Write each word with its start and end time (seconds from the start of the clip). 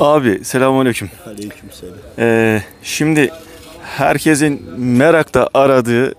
Abi 0.00 0.44
selamünaleyküm. 0.44 1.10
Aleykümselam. 1.26 1.94
Ee, 2.18 2.62
şimdi 2.82 3.30
herkesin 3.82 4.62
merakta 4.78 5.48
aradığı 5.54 6.14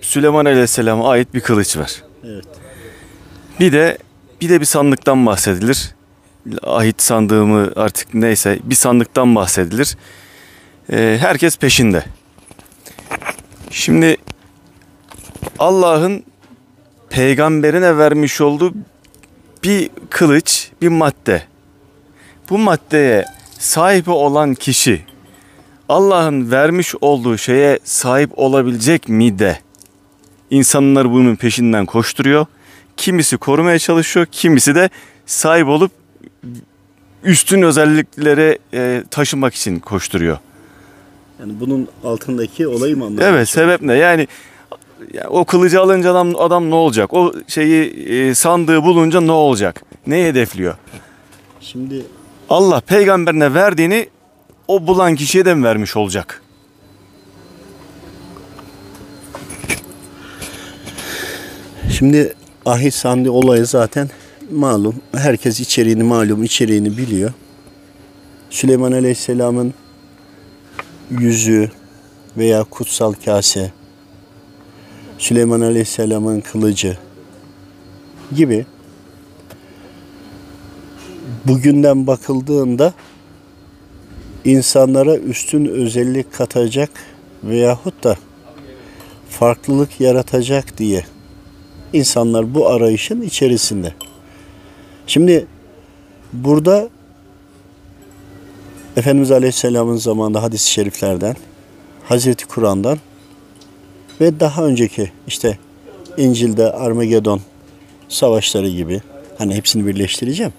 Süleyman 0.00 0.44
Aleyhisselam'a 0.44 1.10
ait 1.10 1.34
bir 1.34 1.40
kılıç 1.40 1.76
var. 1.76 2.02
Evet. 2.24 2.44
Bir 3.60 3.72
de 3.72 3.98
bir 4.40 4.48
de 4.48 4.60
bir 4.60 4.64
sandıktan 4.64 5.26
bahsedilir. 5.26 5.94
Ahit 6.62 7.02
sandığı 7.02 7.46
mı 7.46 7.72
artık 7.76 8.14
neyse 8.14 8.58
bir 8.62 8.74
sandıktan 8.74 9.34
bahsedilir. 9.34 9.96
Ee, 10.92 11.16
herkes 11.20 11.56
peşinde. 11.56 12.04
Şimdi 13.70 14.16
Allah'ın 15.58 16.24
peygamberine 17.10 17.98
vermiş 17.98 18.40
olduğu 18.40 18.74
bir 19.64 19.90
kılıç, 20.10 20.70
bir 20.82 20.88
madde. 20.88 21.51
Bu 22.52 22.58
maddeye 22.58 23.24
sahip 23.58 24.08
olan 24.08 24.54
kişi 24.54 25.02
Allah'ın 25.88 26.50
vermiş 26.50 26.94
olduğu 27.00 27.38
şeye 27.38 27.78
sahip 27.84 28.38
olabilecek 28.38 29.08
mi 29.08 29.38
de 29.38 29.58
insanlar 30.50 31.12
bunun 31.12 31.36
peşinden 31.36 31.86
koşturuyor. 31.86 32.46
Kimisi 32.96 33.36
korumaya 33.36 33.78
çalışıyor, 33.78 34.26
kimisi 34.32 34.74
de 34.74 34.90
sahip 35.26 35.68
olup 35.68 35.90
üstün 37.24 37.62
özelliklere 37.62 38.58
e, 38.74 39.04
taşımak 39.10 39.54
için 39.54 39.78
koşturuyor. 39.78 40.38
Yani 41.40 41.52
bunun 41.60 41.88
altındaki 42.04 42.68
olayı 42.68 42.96
mı 42.96 43.04
anlatıyorsun? 43.04 43.36
Evet, 43.36 43.48
sebep 43.48 43.82
ne? 43.82 43.94
Yani 43.94 44.28
ya 45.12 45.28
o 45.28 45.44
kılıcı 45.44 45.80
alınca 45.80 46.10
adam, 46.10 46.36
adam 46.36 46.70
ne 46.70 46.74
olacak? 46.74 47.14
O 47.14 47.34
şeyi 47.48 47.90
e, 47.90 48.34
sandığı 48.34 48.82
bulunca 48.82 49.20
ne 49.20 49.32
olacak? 49.32 49.82
Ne 50.06 50.24
hedefliyor? 50.24 50.74
Şimdi 51.60 52.02
Allah 52.48 52.80
peygamberine 52.80 53.54
verdiğini 53.54 54.08
o 54.68 54.86
bulan 54.86 55.14
kişiye 55.14 55.44
de 55.44 55.54
mi 55.54 55.64
vermiş 55.64 55.96
olacak? 55.96 56.42
şimdi 62.02 62.34
ahit 62.66 62.94
sandi 62.94 63.30
olayı 63.30 63.66
zaten 63.66 64.10
malum. 64.50 64.94
Herkes 65.14 65.60
içeriğini 65.60 66.02
malum 66.02 66.42
içeriğini 66.44 66.96
biliyor. 66.96 67.32
Süleyman 68.50 68.92
Aleyhisselam'ın 68.92 69.74
yüzüğü 71.10 71.70
veya 72.36 72.64
kutsal 72.64 73.12
kase, 73.24 73.72
Süleyman 75.18 75.60
Aleyhisselam'ın 75.60 76.40
kılıcı 76.40 76.98
gibi 78.36 78.66
bugünden 81.44 82.06
bakıldığında 82.06 82.92
insanlara 84.44 85.16
üstün 85.16 85.66
özellik 85.66 86.32
katacak 86.32 86.90
veyahut 87.44 88.04
da 88.04 88.16
farklılık 89.30 90.00
yaratacak 90.00 90.78
diye 90.78 91.04
insanlar 91.92 92.54
bu 92.54 92.68
arayışın 92.68 93.22
içerisinde. 93.22 93.94
Şimdi 95.06 95.46
burada 96.32 96.88
Efendimiz 98.96 99.30
Aleyhisselam'ın 99.30 99.96
zamanında 99.96 100.42
hadis-i 100.42 100.70
şeriflerden, 100.70 101.36
Hazreti 102.04 102.46
Kur'an'dan 102.46 102.98
ve 104.20 104.40
daha 104.40 104.64
önceki 104.64 105.12
işte 105.26 105.58
İncil'de 106.16 106.72
Armagedon 106.72 107.40
savaşları 108.08 108.68
gibi 108.68 109.00
hani 109.38 109.54
hepsini 109.54 109.86
birleştireceğim. 109.86 110.52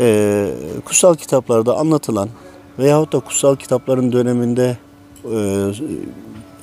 Ee, 0.00 0.50
kutsal 0.84 1.14
kitaplarda 1.14 1.76
anlatılan 1.76 2.28
veyahut 2.78 3.12
da 3.12 3.20
kutsal 3.20 3.56
kitapların 3.56 4.12
döneminde 4.12 4.76
e, 5.24 5.36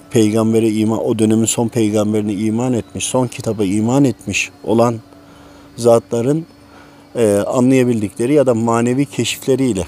peygambere 0.09 0.69
iman, 0.69 1.05
o 1.05 1.19
dönemin 1.19 1.45
son 1.45 1.67
peygamberine 1.67 2.33
iman 2.33 2.73
etmiş, 2.73 3.05
son 3.05 3.27
kitaba 3.27 3.63
iman 3.63 4.03
etmiş 4.03 4.51
olan 4.63 4.95
zatların 5.75 6.45
e, 7.15 7.37
anlayabildikleri 7.37 8.33
ya 8.33 8.45
da 8.45 8.53
manevi 8.53 9.05
keşifleriyle 9.05 9.87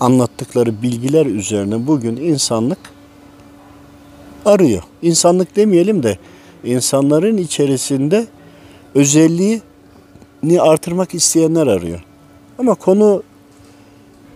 anlattıkları 0.00 0.82
bilgiler 0.82 1.26
üzerine 1.26 1.86
bugün 1.86 2.16
insanlık 2.16 2.78
arıyor. 4.44 4.82
İnsanlık 5.02 5.56
demeyelim 5.56 6.02
de 6.02 6.18
insanların 6.64 7.36
içerisinde 7.36 8.26
özelliğini 8.94 10.60
artırmak 10.60 11.14
isteyenler 11.14 11.66
arıyor. 11.66 12.04
Ama 12.60 12.74
konu 12.74 13.22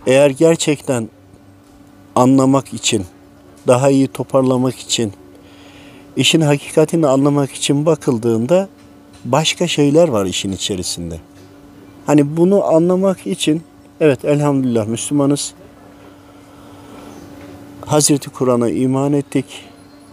eğer 0.07 0.29
gerçekten 0.29 1.09
anlamak 2.15 2.73
için, 2.73 3.05
daha 3.67 3.89
iyi 3.89 4.07
toparlamak 4.07 4.75
için, 4.75 5.13
işin 6.15 6.41
hakikatini 6.41 7.07
anlamak 7.07 7.51
için 7.51 7.85
bakıldığında 7.85 8.69
başka 9.25 9.67
şeyler 9.67 10.07
var 10.07 10.25
işin 10.25 10.51
içerisinde. 10.51 11.19
Hani 12.05 12.37
bunu 12.37 12.63
anlamak 12.63 13.27
için 13.27 13.63
evet 13.99 14.25
elhamdülillah 14.25 14.87
Müslümanız. 14.87 15.53
Hazreti 17.85 18.29
Kur'an'a 18.29 18.69
iman 18.69 19.13
ettik. 19.13 19.45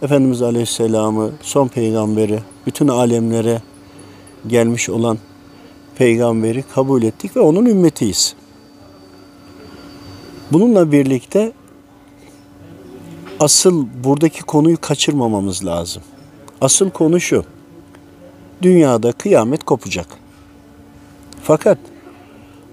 Efendimiz 0.01 0.41
Aleyhisselam'ı, 0.41 1.31
son 1.41 1.67
peygamberi, 1.67 2.39
bütün 2.65 2.87
alemlere 2.87 3.61
gelmiş 4.47 4.89
olan 4.89 5.17
peygamberi 5.97 6.63
kabul 6.75 7.03
ettik 7.03 7.35
ve 7.35 7.39
onun 7.39 7.65
ümmetiyiz. 7.65 8.35
Bununla 10.51 10.91
birlikte 10.91 11.51
asıl 13.39 13.87
buradaki 14.03 14.41
konuyu 14.41 14.77
kaçırmamamız 14.81 15.65
lazım. 15.65 16.03
Asıl 16.61 16.89
konu 16.89 17.19
şu. 17.19 17.45
Dünyada 18.61 19.11
kıyamet 19.11 19.63
kopacak. 19.63 20.07
Fakat 21.43 21.77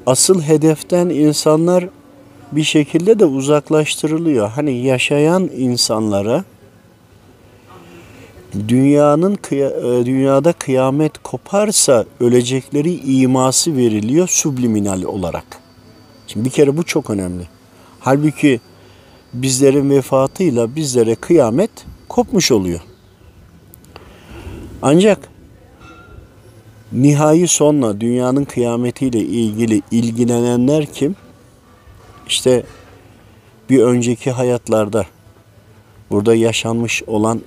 asıl 0.06 0.42
hedeften 0.42 1.08
insanlar 1.08 1.88
bir 2.52 2.62
şekilde 2.62 3.18
de 3.18 3.24
uzaklaştırılıyor. 3.24 4.48
Hani 4.48 4.84
yaşayan 4.84 5.50
insanlara 5.56 6.44
dünyanın 8.68 9.34
kıya- 9.34 10.06
dünyada 10.06 10.52
kıyamet 10.52 11.18
koparsa 11.22 12.04
ölecekleri 12.20 12.94
iması 12.94 13.76
veriliyor 13.76 14.28
subliminal 14.28 15.02
olarak. 15.02 15.44
Şimdi 16.26 16.44
bir 16.44 16.50
kere 16.50 16.76
bu 16.76 16.82
çok 16.82 17.10
önemli. 17.10 17.48
Halbuki 18.00 18.60
bizlerin 19.32 19.90
vefatıyla 19.90 20.76
bizlere 20.76 21.14
kıyamet 21.14 21.70
kopmuş 22.08 22.52
oluyor. 22.52 22.80
Ancak 24.82 25.28
nihai 26.92 27.48
sonla 27.48 28.00
dünyanın 28.00 28.44
kıyametiyle 28.44 29.18
ilgili 29.18 29.82
ilgilenenler 29.90 30.86
kim? 30.86 31.16
İşte 32.26 32.62
bir 33.70 33.82
önceki 33.82 34.30
hayatlarda 34.30 35.06
burada 36.10 36.34
yaşanmış 36.34 37.02
olan 37.06 37.40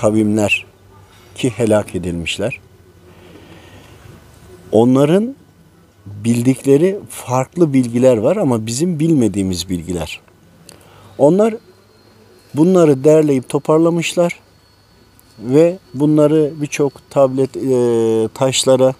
kavimler 0.00 0.66
ki 1.34 1.50
helak 1.50 1.94
edilmişler. 1.94 2.60
Onların 4.72 5.34
bildikleri 6.06 6.98
farklı 7.10 7.72
bilgiler 7.72 8.16
var 8.16 8.36
ama 8.36 8.66
bizim 8.66 9.00
bilmediğimiz 9.00 9.68
bilgiler. 9.68 10.20
Onlar 11.18 11.54
bunları 12.54 13.04
derleyip 13.04 13.48
toparlamışlar 13.48 14.40
ve 15.38 15.78
bunları 15.94 16.52
birçok 16.60 17.10
tablet 17.10 17.56
e, 17.56 18.28
taşlara, 18.34 18.94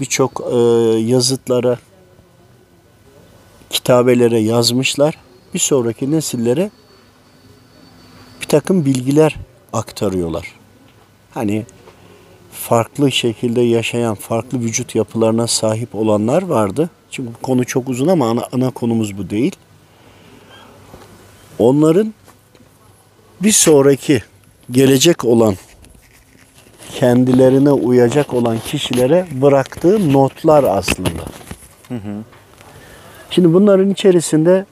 birçok 0.00 0.40
e, 0.52 0.56
yazıtlara, 0.98 1.78
kitabelere 3.70 4.38
yazmışlar. 4.40 5.18
Bir 5.54 5.58
sonraki 5.58 6.10
nesillere 6.10 6.70
bir 8.40 8.46
takım 8.46 8.84
bilgiler 8.84 9.36
aktarıyorlar. 9.72 10.52
Hani 11.30 11.66
farklı 12.52 13.12
şekilde 13.12 13.60
yaşayan, 13.60 14.14
farklı 14.14 14.60
vücut 14.60 14.94
yapılarına 14.94 15.46
sahip 15.46 15.94
olanlar 15.94 16.42
vardı. 16.42 16.90
Çünkü 17.10 17.32
konu 17.42 17.64
çok 17.64 17.88
uzun 17.88 18.06
ama 18.06 18.30
ana, 18.30 18.48
ana 18.52 18.70
konumuz 18.70 19.18
bu 19.18 19.30
değil. 19.30 19.56
Onların 21.58 22.14
bir 23.40 23.52
sonraki 23.52 24.22
gelecek 24.70 25.24
olan 25.24 25.54
kendilerine 26.94 27.72
uyacak 27.72 28.34
olan 28.34 28.58
kişilere 28.58 29.26
bıraktığı 29.32 30.12
notlar 30.12 30.64
aslında. 30.64 31.24
Şimdi 33.30 33.54
bunların 33.54 33.90
içerisinde 33.90 34.66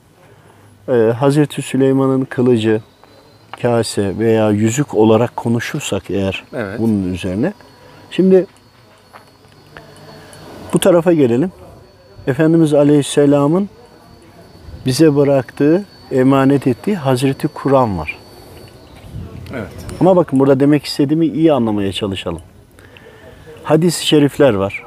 e, 0.89 0.93
Hazreti 0.93 1.63
Süleyman'ın 1.63 2.25
kılıcı, 2.25 2.83
kase 3.63 4.19
veya 4.19 4.51
yüzük 4.51 4.95
olarak 4.95 5.37
konuşursak 5.37 6.11
eğer 6.11 6.45
Evet. 6.55 6.79
bunun 6.81 7.13
üzerine. 7.15 7.53
Şimdi 8.11 8.47
bu 10.73 10.79
tarafa 10.79 11.13
gelelim. 11.13 11.53
Efendimiz 12.27 12.75
Aleyhisselam'ın 12.75 13.69
bize 14.87 15.17
bıraktığı, 15.17 15.85
emanet 16.11 16.67
ettiği 16.67 16.97
Hazreti 16.97 17.49
Kur'an 17.49 17.99
var. 17.99 18.19
Evet. 19.55 19.69
Ama 20.01 20.17
bakın 20.17 20.41
burada 20.41 20.61
demek 20.61 20.85
istediğimi 20.85 21.27
iyi 21.27 21.53
anlamaya 21.53 21.93
çalışalım. 21.93 22.43
Hadis-i 23.65 24.07
şerifler 24.07 24.55
var. 24.55 24.85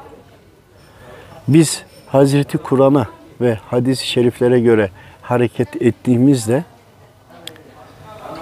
Biz 1.48 1.84
Hazreti 2.08 2.58
Kur'an'a 2.58 3.08
ve 3.42 3.58
hadis-i 3.70 4.08
şeriflere 4.08 4.60
göre 4.60 4.90
hareket 5.22 5.82
ettiğimizde 5.82 6.64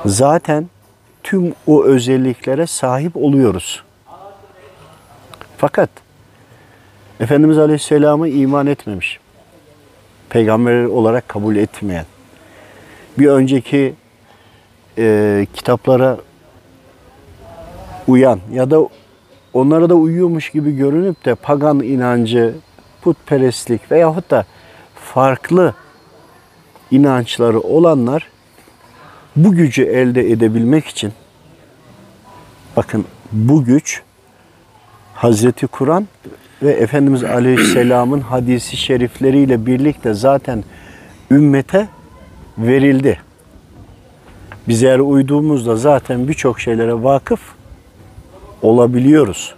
zaten 0.06 0.70
tüm 1.24 1.54
o 1.68 1.84
özelliklere 1.84 2.68
sahip 2.68 3.18
oluyoruz. 3.18 3.84
Fakat 5.58 5.90
Efendimiz 7.20 7.58
Aleyhisselam'ı 7.58 8.28
iman 8.28 8.68
etmemiş. 8.68 9.20
Peygamber 10.30 10.84
olarak 10.84 11.30
kabul 11.30 11.56
etmeyen. 11.56 12.06
Bir 13.20 13.28
önceki 13.28 13.94
e, 14.98 15.48
kitaplara 15.54 16.18
uyan 18.08 18.40
ya 18.54 18.72
da 18.72 18.88
onlara 19.54 19.90
da 19.90 19.96
uyuyormuş 19.96 20.50
gibi 20.50 20.76
görünüp 20.76 21.26
de 21.26 21.36
pagan 21.36 21.80
inancı, 21.80 22.56
putperestlik 23.02 23.92
veyahut 23.92 24.32
da 24.32 24.46
farklı 24.96 25.74
inançları 26.92 27.60
olanlar 27.60 28.31
bu 29.36 29.52
gücü 29.56 29.84
elde 29.84 30.32
edebilmek 30.32 30.88
için 30.88 31.14
bakın 32.76 33.06
bu 33.32 33.64
güç 33.64 34.02
Hazreti 35.14 35.68
Kur'an 35.68 36.08
ve 36.64 36.72
Efendimiz 36.72 37.24
Aleyhisselam'ın 37.24 38.20
hadisi 38.20 38.78
şerifleriyle 38.78 39.66
birlikte 39.66 40.14
zaten 40.14 40.64
ümmete 41.32 41.88
verildi. 42.58 43.20
Biz 44.68 44.84
eğer 44.84 45.00
uyduğumuzda 45.00 45.76
zaten 45.76 46.28
birçok 46.28 46.60
şeylere 46.60 47.04
vakıf 47.04 47.42
olabiliyoruz. 48.62 49.56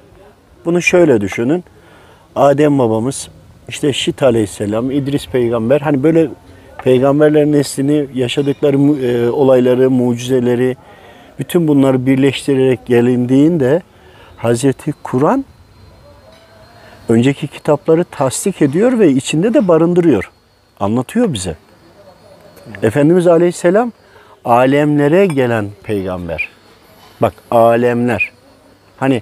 Bunu 0.65 0.81
şöyle 0.81 1.21
düşünün. 1.21 1.63
Adem 2.35 2.79
babamız, 2.79 3.29
işte 3.69 3.93
Şit 3.93 4.23
aleyhisselam, 4.23 4.91
İdris 4.91 5.27
peygamber 5.27 5.81
hani 5.81 6.03
böyle 6.03 6.29
peygamberlerin 6.83 7.51
neslini 7.51 8.07
yaşadıkları 8.13 8.77
e, 9.05 9.29
olayları, 9.29 9.91
mucizeleri 9.91 10.75
bütün 11.39 11.67
bunları 11.67 12.05
birleştirerek 12.05 12.85
gelindiğinde 12.85 13.81
Hazreti 14.37 14.93
Kur'an 15.03 15.45
önceki 17.09 17.47
kitapları 17.47 18.03
tasdik 18.03 18.61
ediyor 18.61 18.99
ve 18.99 19.11
içinde 19.11 19.53
de 19.53 19.67
barındırıyor. 19.67 20.31
Anlatıyor 20.79 21.33
bize. 21.33 21.55
Efendimiz 22.83 23.27
Aleyhisselam 23.27 23.91
alemlere 24.45 25.25
gelen 25.25 25.65
peygamber. 25.83 26.49
Bak 27.21 27.33
alemler. 27.51 28.31
Hani 28.97 29.21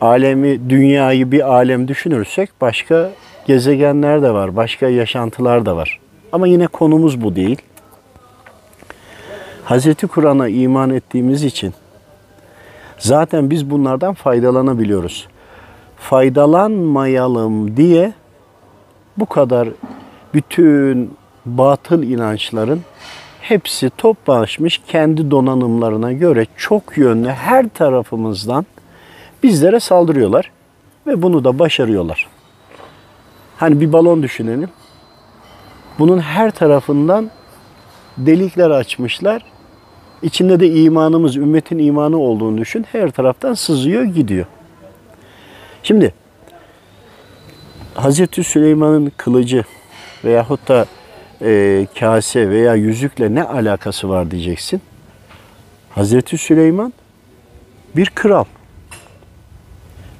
alemi, 0.00 0.70
dünyayı 0.70 1.32
bir 1.32 1.54
alem 1.54 1.88
düşünürsek 1.88 2.50
başka 2.60 3.10
gezegenler 3.46 4.22
de 4.22 4.30
var, 4.30 4.56
başka 4.56 4.88
yaşantılar 4.88 5.66
da 5.66 5.76
var. 5.76 6.00
Ama 6.34 6.46
yine 6.46 6.66
konumuz 6.66 7.22
bu 7.22 7.36
değil. 7.36 7.62
Hazreti 9.64 10.06
Kur'an'a 10.06 10.48
iman 10.48 10.90
ettiğimiz 10.90 11.44
için 11.44 11.74
zaten 12.98 13.50
biz 13.50 13.70
bunlardan 13.70 14.14
faydalanabiliyoruz. 14.14 15.28
Faydalanmayalım 15.96 17.76
diye 17.76 18.12
bu 19.16 19.26
kadar 19.26 19.68
bütün 20.34 21.16
batıl 21.46 22.02
inançların 22.02 22.80
hepsi 23.40 23.90
toplaşmış 23.90 24.80
kendi 24.88 25.30
donanımlarına 25.30 26.12
göre 26.12 26.46
çok 26.56 26.98
yönlü 26.98 27.28
her 27.28 27.68
tarafımızdan 27.68 28.66
bizlere 29.42 29.80
saldırıyorlar 29.80 30.50
ve 31.06 31.22
bunu 31.22 31.44
da 31.44 31.58
başarıyorlar. 31.58 32.28
Hani 33.56 33.80
bir 33.80 33.92
balon 33.92 34.22
düşünelim. 34.22 34.70
Bunun 35.98 36.18
her 36.18 36.50
tarafından 36.50 37.30
delikler 38.18 38.70
açmışlar. 38.70 39.42
İçinde 40.22 40.60
de 40.60 40.68
imanımız, 40.68 41.36
ümmetin 41.36 41.78
imanı 41.78 42.18
olduğunu 42.18 42.58
düşün. 42.58 42.86
Her 42.92 43.10
taraftan 43.10 43.54
sızıyor, 43.54 44.04
gidiyor. 44.04 44.46
Şimdi 45.82 46.14
Hazreti 47.94 48.44
Süleyman'ın 48.44 49.12
kılıcı 49.16 49.64
veyahut 50.24 50.68
da 50.68 50.86
e, 51.42 51.86
kase 51.98 52.50
veya 52.50 52.74
yüzükle 52.74 53.34
ne 53.34 53.42
alakası 53.42 54.08
var 54.08 54.30
diyeceksin. 54.30 54.80
Hazreti 55.90 56.38
Süleyman 56.38 56.92
bir 57.96 58.06
kral 58.06 58.44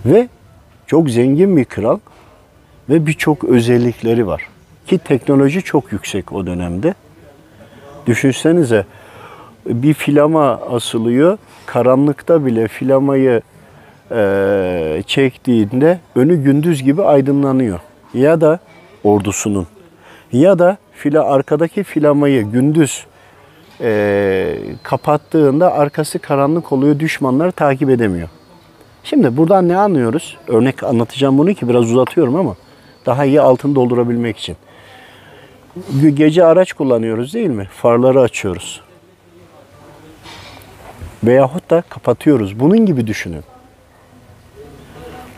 ve 0.07 0.29
çok 0.87 1.11
zengin 1.11 1.57
bir 1.57 1.65
kral 1.65 1.99
ve 2.89 3.07
birçok 3.07 3.45
özellikleri 3.45 4.27
var. 4.27 4.54
Ki 4.87 4.99
teknoloji 4.99 5.63
çok 5.63 5.93
yüksek 5.93 6.33
o 6.33 6.47
dönemde. 6.47 6.95
Düşünsenize 8.07 8.85
bir 9.67 9.95
filama 9.95 10.61
asılıyor. 10.71 11.39
Karanlıkta 11.67 12.47
bile 12.47 12.69
filamayı 12.69 13.43
e, 14.11 15.03
çektiğinde 15.07 15.99
önü 16.15 16.43
gündüz 16.43 16.83
gibi 16.83 17.03
aydınlanıyor. 17.03 17.81
Ya 18.15 18.41
da 18.41 18.59
ordusunun 19.05 19.67
ya 20.33 20.59
da 20.59 20.77
fila 20.93 21.25
arkadaki 21.25 21.85
filamayı 21.85 22.43
gündüz 22.51 23.07
e, 23.81 24.57
kapattığında 24.83 25.73
arkası 25.73 26.19
karanlık 26.19 26.73
oluyor. 26.73 26.99
Düşmanlar 26.99 27.51
takip 27.51 27.91
edemiyor. 27.91 28.29
Şimdi 29.05 29.37
buradan 29.37 29.69
ne 29.69 29.77
anlıyoruz? 29.77 30.37
Örnek 30.49 30.83
anlatacağım 30.83 31.39
bunu 31.39 31.55
ki 31.55 31.69
biraz 31.69 31.93
uzatıyorum 31.93 32.37
ama 32.37 32.57
daha 33.07 33.25
iyi 33.25 33.41
altını 33.41 33.75
doldurabilmek 33.75 34.39
için. 34.39 34.57
Ge- 35.77 36.09
Gece 36.15 36.45
araç 36.45 36.73
kullanıyoruz 36.73 37.35
değil 37.35 37.51
mi? 37.51 37.69
Farları 37.73 38.21
açıyoruz. 38.21 38.81
Veyahut 41.25 41.71
da 41.71 41.83
kapatıyoruz. 41.89 42.61
Bunun 42.61 42.87
gibi 42.87 43.07
düşünün. 43.07 43.45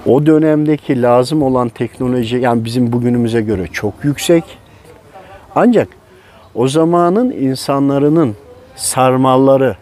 O 0.06 0.26
dönemdeki 0.26 1.02
lazım 1.02 1.42
olan 1.42 1.68
teknoloji 1.68 2.36
yani 2.36 2.64
bizim 2.64 2.92
bugünümüze 2.92 3.40
göre 3.40 3.66
çok 3.66 3.94
yüksek. 4.02 4.44
Ancak 5.54 5.88
o 6.54 6.68
zamanın 6.68 7.30
insanların 7.30 8.36
sarmalları 8.76 9.76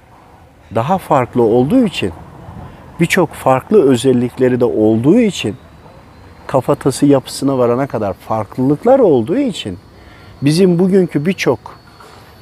daha 0.74 0.98
farklı 0.98 1.42
olduğu 1.42 1.84
için 1.84 2.12
birçok 3.00 3.32
farklı 3.32 3.90
özellikleri 3.90 4.60
de 4.60 4.64
olduğu 4.64 5.18
için 5.18 5.56
kafatası 6.46 7.06
yapısına 7.06 7.58
varana 7.58 7.86
kadar 7.86 8.12
farklılıklar 8.12 8.98
olduğu 8.98 9.38
için 9.38 9.78
bizim 10.44 10.78
bugünkü 10.78 11.26
birçok 11.26 11.78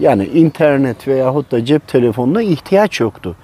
yani 0.01 0.25
internet 0.25 1.09
veyahut 1.09 1.53
da 1.53 1.65
cep 1.65 1.89
telefonuna 1.89 2.43
ihtiyaç 2.43 3.01
yoktu. 3.01 3.37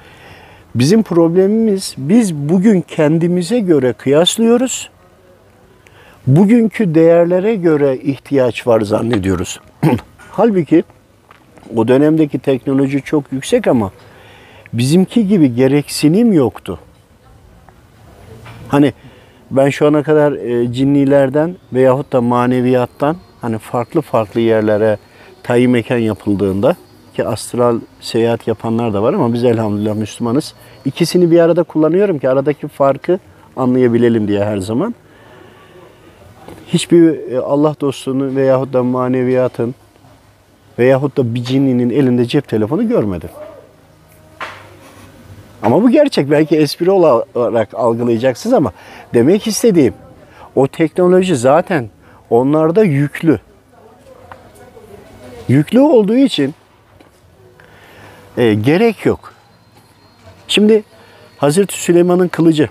Bizim 0.75 1.03
problemimiz 1.03 1.95
biz 1.99 2.35
bugün 2.35 2.81
kendimize 2.81 3.61
göre 3.61 3.93
kıyaslıyoruz. 3.93 4.91
Bugünkü 6.27 6.95
değerlere 6.95 7.55
göre 7.55 7.97
ihtiyaç 7.97 8.67
var 8.67 8.81
zannediyoruz. 8.81 9.61
Halbuki 10.31 10.85
o 11.77 11.89
dönemdeki 11.89 12.39
teknoloji 12.39 13.03
çok 13.03 13.33
yüksek 13.33 13.67
ama 13.67 13.93
bizimki 14.73 15.29
gibi 15.29 15.55
gereksinim 15.55 16.33
yoktu. 16.33 16.79
Hani 18.69 18.93
ben 19.51 19.71
şu 19.71 19.87
ana 19.87 20.03
kadar 20.03 20.33
e, 20.33 20.73
cinnilerden 20.73 21.57
veyahut 21.73 22.13
da 22.13 22.21
maneviyattan 22.21 23.17
hani 23.41 23.59
farklı 23.59 24.01
farklı 24.01 24.41
yerlere 24.41 24.99
tayin 25.43 25.71
mekan 25.71 25.99
yapıldığında 25.99 26.77
ki 27.15 27.27
astral 27.27 27.81
seyahat 28.01 28.49
yapanlar 28.49 28.95
da 28.95 29.03
var 29.03 29.15
ama 29.15 29.33
biz 29.33 29.45
elhamdülillah 29.45 29.95
Müslümanız. 29.95 30.55
İkisini 30.85 31.31
bir 31.31 31.41
arada 31.41 31.63
kullanıyorum 31.63 32.19
ki 32.19 32.29
aradaki 32.29 32.69
farkı 32.69 33.19
anlayabilelim 33.57 34.29
diye 34.29 34.45
her 34.45 34.59
zaman. 34.59 34.95
Hiçbir 36.67 37.31
e, 37.33 37.39
Allah 37.39 37.75
dostunu 37.81 38.37
veyahut 38.37 38.73
da 38.73 38.83
maneviyatın 38.83 39.75
veyahut 40.79 41.17
da 41.17 41.35
bir 41.35 41.45
cinninin 41.45 41.91
elinde 41.91 42.27
cep 42.27 42.49
telefonu 42.49 42.89
görmedim. 42.89 43.31
Ama 45.63 45.83
bu 45.83 45.91
gerçek. 45.91 46.31
Belki 46.31 46.57
espri 46.57 46.91
olarak 46.91 47.75
algılayacaksınız 47.75 48.55
ama 48.55 48.73
demek 49.15 49.47
istediğim 49.47 49.95
o 50.55 50.67
teknoloji 50.67 51.37
zaten 51.37 51.89
onlarda 52.31 52.85
yüklü. 52.85 53.41
Yüklü 55.49 55.81
olduğu 55.81 56.17
için 56.17 56.55
e, 58.37 58.55
gerek 58.55 59.07
yok. 59.07 59.33
Şimdi 60.49 60.83
Hazreti 61.39 61.81
Süleyman'ın 61.81 62.29
kılıcı 62.29 62.69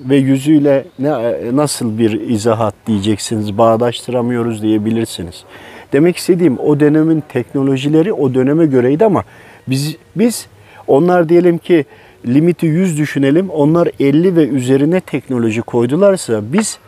ve 0.00 0.16
yüzüyle 0.16 0.84
ne 0.98 1.10
nasıl 1.56 1.98
bir 1.98 2.20
izahat 2.20 2.74
diyeceksiniz, 2.86 3.58
bağdaştıramıyoruz 3.58 4.62
diyebilirsiniz. 4.62 5.44
Demek 5.92 6.16
istediğim 6.16 6.58
o 6.58 6.80
dönemin 6.80 7.22
teknolojileri 7.28 8.12
o 8.12 8.34
döneme 8.34 8.66
göreydi 8.66 9.04
ama 9.04 9.24
biz 9.68 9.96
biz 10.16 10.46
onlar 10.86 11.28
diyelim 11.28 11.58
ki 11.58 11.84
limiti 12.26 12.66
100 12.66 12.98
düşünelim. 12.98 13.50
Onlar 13.50 13.88
50 14.00 14.36
ve 14.36 14.48
üzerine 14.48 15.00
teknoloji 15.00 15.62
koydularsa 15.62 16.40
biz 16.52 16.78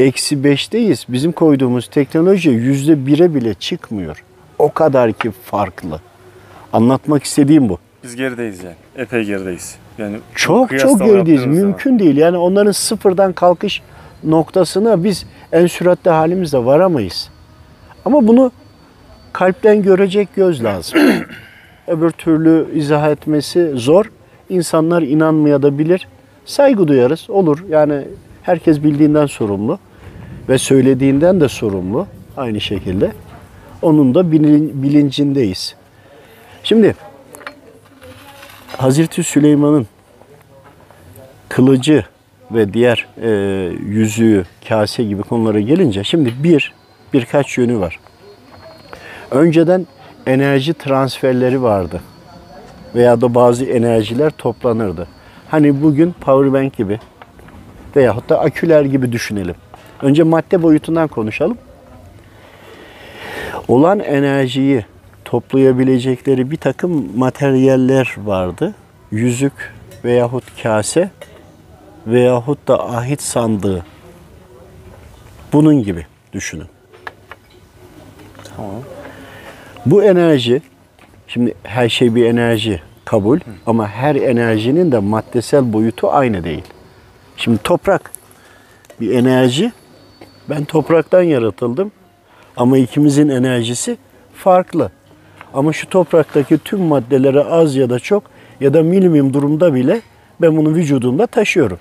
eksi 0.00 0.36
5'teyiz. 0.36 1.04
Bizim 1.08 1.32
koyduğumuz 1.32 1.88
teknoloji 1.88 2.50
yüzde 2.50 2.92
1'e 2.92 3.34
bile 3.34 3.54
çıkmıyor. 3.54 4.24
O 4.58 4.72
kadar 4.72 5.12
ki 5.12 5.30
farklı. 5.44 6.00
Anlatmak 6.72 7.24
istediğim 7.24 7.68
bu. 7.68 7.78
Biz 8.04 8.16
gerideyiz 8.16 8.64
yani. 8.64 8.76
Epey 8.96 9.24
gerideyiz. 9.24 9.76
Yani 9.98 10.16
Çok 10.34 10.78
çok 10.78 10.98
gerideyiz. 10.98 11.18
yaptığınız 11.18 11.40
zaman. 11.40 11.56
Mümkün 11.68 11.98
değil. 11.98 12.16
Yani 12.16 12.36
onların 12.36 12.72
sıfırdan 12.72 13.32
kalkış 13.32 13.82
noktasına 14.24 15.04
biz 15.04 15.26
en 15.52 15.66
süratli 15.66 16.10
halimizle 16.10 16.64
varamayız. 16.64 17.30
Ama 18.04 18.28
bunu 18.28 18.52
kalpten 19.32 19.82
görecek 19.82 20.28
göz 20.36 20.64
lazım. 20.64 20.98
Öbür 21.86 22.10
türlü 22.10 22.66
izah 22.74 23.08
etmesi 23.10 23.70
zor. 23.74 24.10
İnsanlar 24.48 25.02
inanmaya 25.02 25.62
da 25.62 25.78
bilir. 25.78 26.08
Saygı 26.44 26.88
duyarız. 26.88 27.30
Olur. 27.30 27.64
Yani 27.70 28.04
herkes 28.42 28.82
bildiğinden 28.82 29.26
sorumlu 29.26 29.78
ve 30.48 30.58
söylediğinden 30.58 31.40
de 31.40 31.48
sorumlu 31.48 32.06
aynı 32.36 32.60
şekilde. 32.60 33.12
Onun 33.82 34.14
da 34.14 34.32
bilin- 34.32 34.82
bilincindeyiz. 34.82 35.74
Şimdi 36.64 36.94
Hazreti 38.76 39.22
Süleyman'ın 39.22 39.86
kılıcı 41.48 42.04
ve 42.50 42.72
diğer 42.72 43.06
e, 43.22 43.30
yüzüğü, 43.86 44.44
kase 44.68 45.04
gibi 45.04 45.22
konulara 45.22 45.60
gelince 45.60 46.04
şimdi 46.04 46.32
bir, 46.42 46.74
birkaç 47.12 47.58
yönü 47.58 47.80
var. 47.80 48.00
Önceden 49.30 49.86
enerji 50.26 50.74
transferleri 50.74 51.62
vardı. 51.62 52.00
Veya 52.94 53.20
da 53.20 53.34
bazı 53.34 53.64
enerjiler 53.64 54.30
toplanırdı. 54.30 55.08
Hani 55.50 55.82
bugün 55.82 56.12
powerbank 56.20 56.76
gibi 56.76 57.00
veyahut 57.96 58.28
da 58.28 58.40
aküler 58.40 58.84
gibi 58.84 59.12
düşünelim. 59.12 59.54
Önce 60.02 60.22
madde 60.22 60.62
boyutundan 60.62 61.08
konuşalım. 61.08 61.58
Olan 63.68 64.00
enerjiyi 64.00 64.84
toplayabilecekleri 65.24 66.50
bir 66.50 66.56
takım 66.56 67.18
materyaller 67.18 68.14
vardı. 68.18 68.74
Yüzük 69.10 69.52
veyahut 70.04 70.62
kase 70.62 71.10
veyahut 72.06 72.68
da 72.68 72.88
ahit 72.88 73.22
sandığı. 73.22 73.84
Bunun 75.52 75.82
gibi 75.82 76.06
düşünün. 76.32 76.66
Tamam. 78.56 78.82
Bu 79.86 80.04
enerji, 80.04 80.62
şimdi 81.28 81.54
her 81.62 81.88
şey 81.88 82.14
bir 82.14 82.26
enerji 82.26 82.82
kabul 83.04 83.40
ama 83.66 83.88
her 83.88 84.14
enerjinin 84.14 84.92
de 84.92 84.98
maddesel 84.98 85.72
boyutu 85.72 86.12
aynı 86.12 86.44
değil. 86.44 86.64
Şimdi 87.36 87.58
toprak 87.58 88.10
bir 89.00 89.10
enerji. 89.10 89.72
Ben 90.50 90.64
topraktan 90.64 91.22
yaratıldım 91.22 91.92
ama 92.56 92.78
ikimizin 92.78 93.28
enerjisi 93.28 93.98
farklı. 94.34 94.90
Ama 95.54 95.72
şu 95.72 95.88
topraktaki 95.88 96.58
tüm 96.58 96.80
maddelere 96.80 97.44
az 97.44 97.76
ya 97.76 97.90
da 97.90 97.98
çok 97.98 98.22
ya 98.60 98.74
da 98.74 98.82
minimum 98.82 99.34
durumda 99.34 99.74
bile 99.74 100.02
ben 100.40 100.56
bunu 100.56 100.74
vücudumda 100.74 101.26
taşıyorum. 101.26 101.78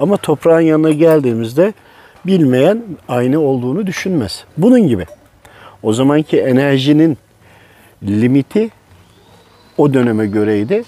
Ama 0.00 0.16
toprağın 0.16 0.60
yanına 0.60 0.90
geldiğimizde 0.90 1.72
bilmeyen 2.26 2.82
aynı 3.08 3.40
olduğunu 3.40 3.86
düşünmez. 3.86 4.44
Bunun 4.56 4.88
gibi. 4.88 5.06
O 5.82 5.92
zamanki 5.92 6.40
enerjinin 6.40 7.18
limiti 8.02 8.70
o 9.78 9.94
döneme 9.94 10.26
göreydi. 10.26 10.84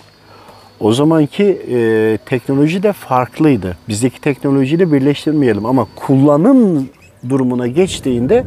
O 0.81 0.93
zamanki 0.93 1.45
e, 1.45 2.19
teknoloji 2.27 2.83
de 2.83 2.93
farklıydı. 2.93 3.77
Bizdeki 3.89 4.21
teknolojiyle 4.21 4.93
birleştirmeyelim 4.93 5.67
ama 5.67 5.87
kullanım 5.97 6.89
durumuna 7.29 7.67
geçtiğinde 7.67 8.45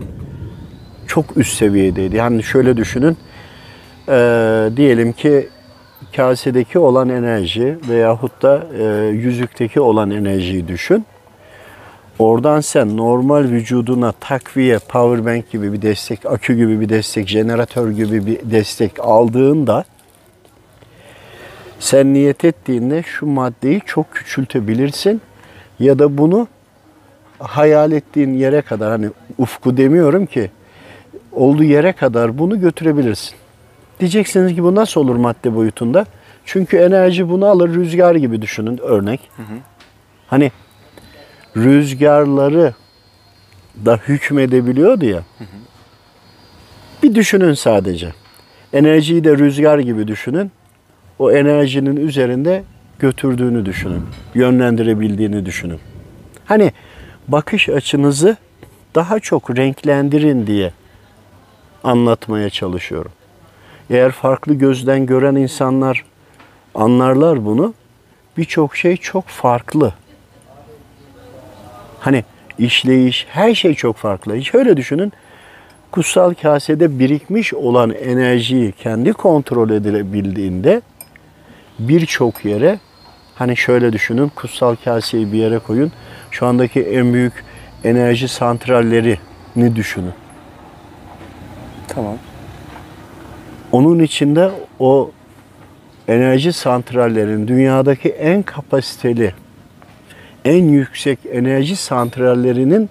çok 1.08 1.38
üst 1.38 1.58
seviyedeydi. 1.58 2.16
Yani 2.16 2.44
şöyle 2.44 2.78
düşünün, 2.78 3.18
e, 4.10 4.70
diyelim 4.78 5.14
ki 5.14 5.50
kasedeki 6.16 6.80
olan 6.80 7.10
enerji 7.10 7.78
veyahut 7.90 8.42
da 8.42 8.68
e, 8.80 9.08
yüzükteki 9.08 9.82
olan 9.82 10.12
enerjiyi 10.12 10.68
düşün. 10.68 11.06
Oradan 12.20 12.62
sen 12.62 12.98
normal 12.98 13.44
vücuduna 13.44 14.12
takviye, 14.12 14.80
powerbank 14.80 15.52
gibi 15.52 15.74
bir 15.74 15.82
destek, 15.82 16.26
akü 16.26 16.56
gibi 16.56 16.82
bir 16.82 16.90
destek, 16.90 17.28
jeneratör 17.28 17.92
gibi 17.92 18.26
bir 18.26 18.40
destek 18.52 18.92
aldığında 19.00 19.84
sen 21.80 22.14
niyet 22.14 22.46
ettiğinde 22.46 23.04
şu 23.04 23.26
maddeyi 23.26 23.82
çok 23.86 24.12
küçültebilirsin 24.12 25.22
ya 25.80 26.00
da 26.00 26.18
bunu 26.18 26.48
hayal 27.40 27.92
ettiğin 27.92 28.34
yere 28.34 28.62
kadar 28.62 28.92
hani 28.92 29.10
ufku 29.38 29.78
demiyorum 29.78 30.26
ki 30.26 30.52
olduğu 31.32 31.64
yere 31.64 31.94
kadar 31.94 32.38
bunu 32.38 32.60
götürebilirsin. 32.60 33.36
Diyeceksiniz 34.00 34.56
ki 34.56 34.64
bu 34.64 34.76
nasıl 34.76 35.02
olur 35.02 35.16
madde 35.16 35.56
boyutunda? 35.56 36.06
Çünkü 36.46 36.78
enerji 36.78 37.30
bunu 37.30 37.46
alır 37.46 37.74
rüzgar 37.74 38.16
gibi 38.16 38.42
düşünün 38.42 38.78
örnek. 38.78 39.30
Hani 40.28 40.52
rüzgarları 41.58 42.74
da 43.86 43.98
hükmedebiliyordu 44.08 45.06
ya. 45.06 45.24
Bir 47.04 47.16
düşünün 47.16 47.54
sadece. 47.54 48.14
Enerjiyi 48.74 49.24
de 49.24 49.38
rüzgar 49.38 49.80
gibi 49.80 50.08
düşünün. 50.08 50.52
O 51.20 51.32
enerjinin 51.32 51.96
üzerinde 51.96 52.64
götürdüğünü 53.00 53.66
düşünün. 53.66 54.04
Yönlendirebildiğini 54.36 55.46
düşünün. 55.46 55.80
Hani 56.46 56.72
bakış 57.28 57.70
açınızı 57.70 58.38
daha 58.96 59.20
çok 59.20 59.58
renklendirin 59.58 60.48
diye 60.48 60.72
anlatmaya 61.84 62.50
çalışıyorum. 62.50 63.12
Eğer 63.90 64.12
farklı 64.12 64.54
gözden 64.54 65.06
gören 65.06 65.36
insanlar 65.36 66.06
anlarlar 66.76 67.46
bunu. 67.46 67.74
Birçok 68.38 68.76
şey 68.76 68.98
çok 68.98 69.28
farklı. 69.28 69.94
Hani 72.00 72.24
işleyiş, 72.60 73.28
her 73.30 73.56
şey 73.56 73.74
çok 73.74 73.96
farklı. 73.96 74.44
Şöyle 74.44 74.78
düşünün. 74.78 75.14
Kutsal 75.92 76.34
kasede 76.34 77.00
birikmiş 77.00 77.54
olan 77.54 77.92
enerjiyi 77.92 78.72
kendi 78.72 79.14
kontrol 79.14 79.70
edilebildiğinde 79.70 80.82
birçok 81.80 82.46
yere 82.46 82.80
hani 83.36 83.58
şöyle 83.58 83.94
düşünün. 83.94 84.32
Kutsal 84.36 84.76
kaseyi 84.76 85.32
bir 85.32 85.38
yere 85.38 85.60
koyun. 85.60 85.92
Şu 86.32 86.46
andaki 86.46 86.82
en 86.82 87.14
büyük 87.14 87.34
enerji 87.84 88.28
santrallerini 88.28 89.76
düşünün. 89.76 90.14
Tamam. 91.88 92.18
Onun 93.72 94.00
içinde 94.00 94.52
o 94.80 95.12
enerji 96.08 96.54
santrallerin 96.54 97.48
dünyadaki 97.48 98.10
en 98.10 98.44
kapasiteli, 98.44 99.34
en 100.46 100.64
yüksek 100.64 101.20
enerji 101.32 101.76
santrallerinin 101.76 102.90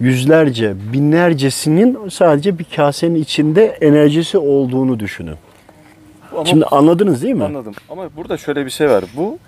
yüzlerce, 0.00 0.74
binlercesinin 0.92 2.08
sadece 2.08 2.58
bir 2.58 2.66
kasenin 2.76 3.14
içinde 3.14 3.64
enerjisi 3.66 4.38
olduğunu 4.38 5.00
düşünün. 5.00 5.36
Ama 6.36 6.44
Şimdi 6.44 6.64
anladınız 6.64 7.22
değil 7.22 7.34
mi? 7.34 7.44
anladım. 7.44 7.72
Ama 7.90 8.02
burada 8.16 8.36
şöyle 8.36 8.64
bir 8.66 8.70
şey 8.70 8.88
var. 8.90 9.04
Bu 9.16 9.38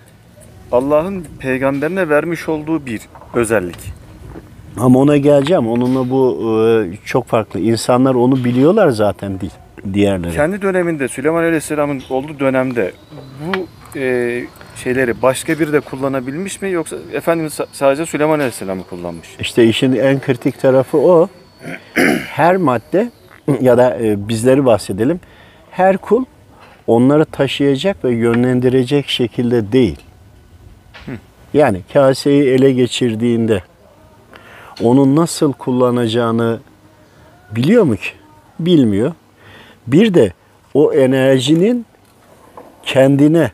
Allah'ın 0.71 1.25
peygamberine 1.39 2.09
vermiş 2.09 2.49
olduğu 2.49 2.85
bir 2.85 3.01
özellik. 3.33 3.99
Ama 4.79 4.99
ona 4.99 5.17
geleceğim. 5.17 5.67
Onunla 5.67 6.09
bu 6.09 6.39
e, 6.93 6.97
çok 7.05 7.27
farklı. 7.27 7.59
İnsanlar 7.59 8.15
onu 8.15 8.43
biliyorlar 8.43 8.89
zaten 8.89 9.39
değil 9.41 9.51
diğerleri. 9.93 10.33
Kendi 10.33 10.61
döneminde 10.61 11.07
Süleyman 11.07 11.43
Aleyhisselam'ın 11.43 12.01
olduğu 12.09 12.39
dönemde 12.39 12.91
bu 13.45 13.67
e, 13.99 14.41
şeyleri 14.83 15.21
başka 15.21 15.59
biri 15.59 15.73
de 15.73 15.79
kullanabilmiş 15.79 16.61
mi 16.61 16.71
yoksa 16.71 16.95
Efendimiz 17.13 17.53
sa- 17.53 17.65
sadece 17.71 18.05
Süleyman 18.05 18.35
Aleyhisselam'ı 18.39 18.83
kullanmış? 18.83 19.27
İşte 19.39 19.65
işin 19.65 19.93
en 19.95 20.19
kritik 20.19 20.59
tarafı 20.61 20.97
o. 20.97 21.27
Her 22.27 22.57
madde 22.57 23.09
ya 23.61 23.77
da 23.77 23.97
e, 24.01 24.27
bizleri 24.27 24.65
bahsedelim. 24.65 25.19
Her 25.71 25.97
kul 25.97 26.25
onları 26.89 27.25
taşıyacak 27.25 28.05
ve 28.05 28.11
yönlendirecek 28.13 29.09
şekilde 29.09 29.71
değil. 29.71 29.97
Yani 31.53 31.81
kaseyi 31.93 32.43
ele 32.43 32.71
geçirdiğinde 32.71 33.63
onu 34.83 35.15
nasıl 35.15 35.53
kullanacağını 35.53 36.59
biliyor 37.51 37.83
mu 37.83 37.95
ki? 37.95 38.09
Bilmiyor. 38.59 39.13
Bir 39.87 40.13
de 40.13 40.33
o 40.73 40.93
enerjinin 40.93 41.85
kendine 42.83 43.51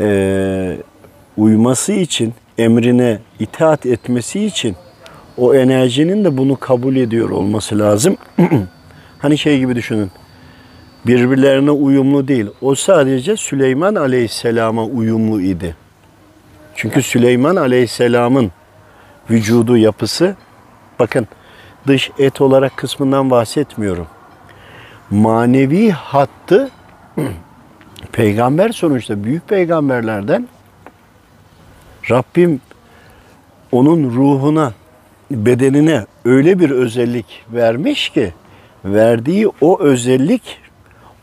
eee, 0.00 0.76
uyması 1.36 1.92
için, 1.92 2.34
emrine 2.58 3.18
itaat 3.40 3.86
etmesi 3.86 4.44
için 4.44 4.76
o 5.38 5.54
enerjinin 5.54 6.24
de 6.24 6.38
bunu 6.38 6.56
kabul 6.56 6.96
ediyor 6.96 7.30
olması 7.30 7.78
lazım. 7.78 8.16
hani 9.18 9.38
şey 9.38 9.58
gibi 9.58 9.74
düşünün. 9.74 10.10
Birbirlerine 11.06 11.70
uyumlu 11.70 12.28
değil. 12.28 12.46
O 12.60 12.74
sadece 12.74 13.36
Süleyman 13.36 13.94
Aleyhisselam'a 13.94 14.84
uyumlu 14.84 15.40
idi. 15.40 15.76
Çünkü 16.74 17.02
Süleyman 17.02 17.56
Aleyhisselam'ın 17.56 18.52
vücudu, 19.30 19.76
yapısı 19.76 20.36
bakın 20.98 21.28
dış 21.86 22.10
et 22.18 22.40
olarak 22.40 22.76
kısmından 22.76 23.30
bahsetmiyorum. 23.30 24.06
Manevi 25.10 25.90
hattı 25.90 26.70
peygamber 28.12 28.72
sonuçta 28.72 29.24
büyük 29.24 29.48
peygamberlerden 29.48 30.48
Rabbim 32.10 32.60
onun 33.72 34.10
ruhuna, 34.10 34.72
bedenine 35.30 36.06
öyle 36.24 36.58
bir 36.58 36.70
özellik 36.70 37.44
vermiş 37.52 38.08
ki 38.08 38.32
verdiği 38.84 39.48
o 39.60 39.80
özellik 39.80 40.58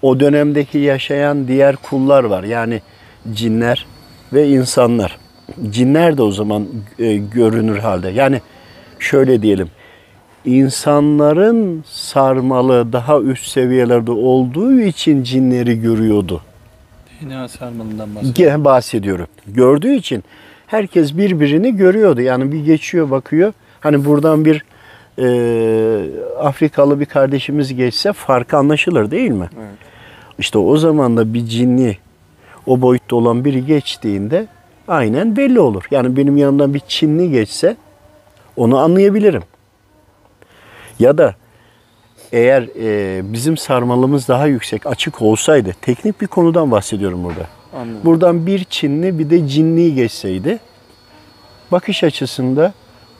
o 0.03 0.19
dönemdeki 0.19 0.77
yaşayan 0.77 1.47
diğer 1.47 1.75
kullar 1.75 2.23
var. 2.23 2.43
Yani 2.43 2.81
cinler 3.33 3.85
ve 4.33 4.47
insanlar. 4.47 5.17
Cinler 5.69 6.17
de 6.17 6.21
o 6.21 6.31
zaman 6.31 6.67
e, 6.99 7.15
görünür 7.15 7.77
halde. 7.77 8.09
Yani 8.09 8.41
şöyle 8.99 9.41
diyelim. 9.41 9.69
insanların 10.45 11.83
sarmalı 11.87 12.93
daha 12.93 13.19
üst 13.19 13.47
seviyelerde 13.47 14.11
olduğu 14.11 14.79
için 14.79 15.23
cinleri 15.23 15.81
görüyordu. 15.81 16.41
DNA 17.21 17.47
sarmalından 17.47 18.15
bahsediyor. 18.15 18.35
Gene 18.35 18.65
bahsediyorum. 18.65 19.27
Gördüğü 19.47 19.93
için 19.95 20.23
herkes 20.67 21.17
birbirini 21.17 21.75
görüyordu. 21.75 22.21
Yani 22.21 22.51
bir 22.51 22.65
geçiyor 22.65 23.11
bakıyor. 23.11 23.53
Hani 23.79 24.05
buradan 24.05 24.45
bir 24.45 24.63
e, 25.19 25.25
Afrikalı 26.39 26.99
bir 26.99 27.05
kardeşimiz 27.05 27.75
geçse 27.75 28.13
farkı 28.13 28.57
anlaşılır 28.57 29.11
değil 29.11 29.31
mi? 29.31 29.49
Evet. 29.57 29.92
İşte 30.39 30.57
o 30.57 30.77
zaman 30.77 31.17
da 31.17 31.33
bir 31.33 31.45
cinli 31.45 31.97
o 32.65 32.81
boyutta 32.81 33.15
olan 33.15 33.45
biri 33.45 33.65
geçtiğinde 33.65 34.47
aynen 34.87 35.35
belli 35.35 35.59
olur. 35.59 35.83
Yani 35.91 36.17
benim 36.17 36.37
yanımdan 36.37 36.73
bir 36.73 36.81
Çinli 36.87 37.31
geçse 37.31 37.77
onu 38.55 38.77
anlayabilirim. 38.77 39.43
Ya 40.99 41.17
da 41.17 41.35
eğer 42.31 42.67
e, 42.79 43.21
bizim 43.33 43.57
sarmalımız 43.57 44.27
daha 44.27 44.47
yüksek, 44.47 44.87
açık 44.87 45.21
olsaydı, 45.21 45.71
teknik 45.81 46.21
bir 46.21 46.27
konudan 46.27 46.71
bahsediyorum 46.71 47.23
burada. 47.23 47.47
Anladım. 47.75 48.01
Buradan 48.03 48.47
bir 48.47 48.63
Çinli 48.63 49.19
bir 49.19 49.29
de 49.29 49.47
Cinli 49.47 49.95
geçseydi 49.95 50.59
bakış 51.71 52.03
açısında 52.03 52.73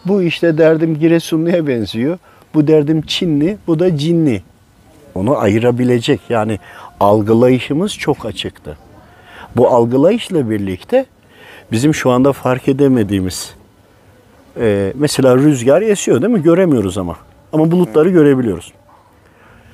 bu 0.06 0.22
işte 0.22 0.58
derdim 0.58 1.00
Giresunlu'ya 1.00 1.68
benziyor. 1.68 2.18
Bu 2.54 2.68
derdim 2.68 3.02
Çinli, 3.02 3.58
bu 3.68 3.80
da 3.80 3.98
Cinli. 3.98 4.44
Onu 5.16 5.38
ayırabilecek 5.38 6.22
yani 6.30 6.60
algılayışımız 7.04 7.94
çok 7.98 8.26
açıktı. 8.26 8.78
Bu 9.56 9.68
algılayışla 9.68 10.50
birlikte 10.50 11.06
bizim 11.72 11.94
şu 11.94 12.12
anda 12.12 12.34
fark 12.34 12.68
edemediğimiz 12.68 13.56
e, 14.60 14.94
mesela 14.96 15.38
rüzgar 15.38 15.82
esiyor 15.82 16.22
değil 16.22 16.34
mi? 16.34 16.42
Göremiyoruz 16.42 16.98
ama. 16.98 17.16
Ama 17.54 17.72
bulutları 17.72 18.10
görebiliyoruz. 18.10 18.74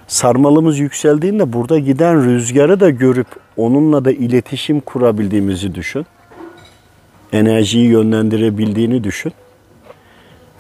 Sarmalımız 0.08 0.80
yükseldiğinde 0.80 1.54
burada 1.54 1.80
giden 1.80 2.26
rüzgarı 2.26 2.80
da 2.80 2.90
görüp 2.90 3.28
onunla 3.58 4.06
da 4.06 4.12
iletişim 4.12 4.80
kurabildiğimizi 4.80 5.76
düşün. 5.76 6.06
Enerjiyi 7.34 7.88
yönlendirebildiğini 7.88 9.04
düşün. 9.04 9.34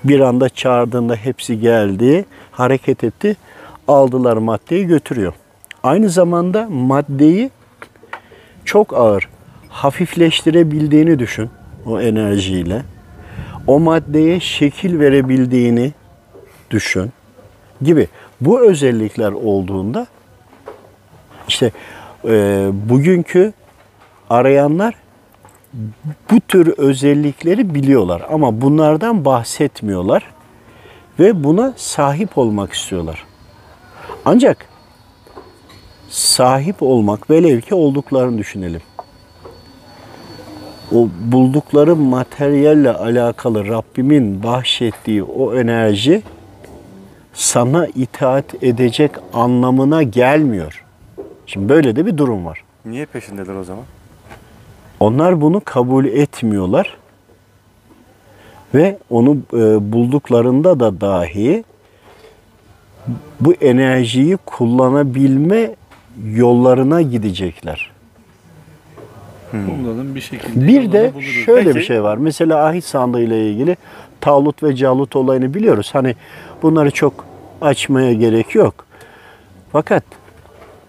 Bir 0.03 0.19
anda 0.19 0.49
çağırdığında 0.49 1.15
hepsi 1.15 1.59
geldi, 1.59 2.25
hareket 2.51 3.03
etti, 3.03 3.37
aldılar 3.87 4.37
maddeyi 4.37 4.87
götürüyor. 4.87 5.33
Aynı 5.83 6.09
zamanda 6.09 6.67
maddeyi 6.69 7.49
çok 8.65 8.93
ağır 8.93 9.29
hafifleştirebildiğini 9.69 11.19
düşün 11.19 11.49
o 11.85 12.01
enerjiyle. 12.01 12.83
O 13.67 13.79
maddeye 13.79 14.39
şekil 14.39 14.99
verebildiğini 14.99 15.93
düşün 16.71 17.11
gibi. 17.81 18.07
Bu 18.41 18.61
özellikler 18.69 19.31
olduğunda 19.31 20.07
işte 21.47 21.71
e, 22.25 22.67
bugünkü 22.73 23.53
arayanlar 24.29 24.95
bu 26.31 26.39
tür 26.47 26.73
özellikleri 26.77 27.75
biliyorlar 27.75 28.25
ama 28.29 28.61
bunlardan 28.61 29.25
bahsetmiyorlar 29.25 30.23
ve 31.19 31.43
buna 31.43 31.73
sahip 31.77 32.37
olmak 32.37 32.73
istiyorlar. 32.73 33.25
Ancak 34.25 34.68
sahip 36.09 36.83
olmak 36.83 37.29
velev 37.29 37.61
ki 37.61 37.75
olduklarını 37.75 38.37
düşünelim. 38.37 38.81
O 40.95 41.07
buldukları 41.21 41.95
materyalle 41.95 42.93
alakalı 42.93 43.67
Rabbimin 43.67 44.43
bahşettiği 44.43 45.23
o 45.23 45.55
enerji 45.55 46.21
sana 47.33 47.87
itaat 47.87 48.63
edecek 48.63 49.11
anlamına 49.33 50.03
gelmiyor. 50.03 50.85
Şimdi 51.45 51.69
böyle 51.69 51.95
de 51.95 52.05
bir 52.05 52.17
durum 52.17 52.45
var. 52.45 52.63
Niye 52.85 53.05
peşindeler 53.05 53.55
o 53.55 53.63
zaman? 53.63 53.83
Onlar 54.99 55.41
bunu 55.41 55.61
kabul 55.65 56.05
etmiyorlar 56.05 56.97
ve 58.75 58.97
onu 59.09 59.37
e, 59.53 59.91
bulduklarında 59.93 60.79
da 60.79 61.01
dahi 61.01 61.63
bu 63.39 63.53
enerjiyi 63.53 64.37
kullanabilme 64.37 65.75
yollarına 66.25 67.01
gidecekler. 67.01 67.91
Bulalım 69.53 70.15
bir 70.15 70.21
şekilde. 70.21 70.67
Bir 70.67 70.91
de 70.91 71.13
buluruz. 71.13 71.45
şöyle 71.45 71.69
bir 71.69 71.73
Peki. 71.73 71.85
şey 71.85 72.03
var. 72.03 72.17
Mesela 72.17 72.65
ahit 72.65 72.83
sandığı 72.83 73.21
ile 73.21 73.49
ilgili 73.51 73.77
Talut 74.21 74.63
ve 74.63 74.75
Calut 74.75 75.15
olayını 75.15 75.53
biliyoruz. 75.53 75.89
Hani 75.93 76.15
bunları 76.61 76.91
çok 76.91 77.25
açmaya 77.61 78.13
gerek 78.13 78.55
yok. 78.55 78.85
Fakat 79.71 80.03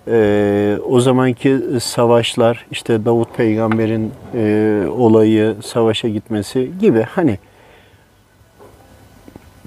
e, 0.08 0.78
o 0.88 1.00
zamanki 1.00 1.60
savaşlar, 1.80 2.66
işte 2.70 3.04
Davut 3.04 3.36
peygamberin 3.36 4.12
e, 4.34 4.84
olayı, 4.90 5.56
savaşa 5.62 6.08
gitmesi 6.08 6.70
gibi 6.80 7.02
hani 7.02 7.38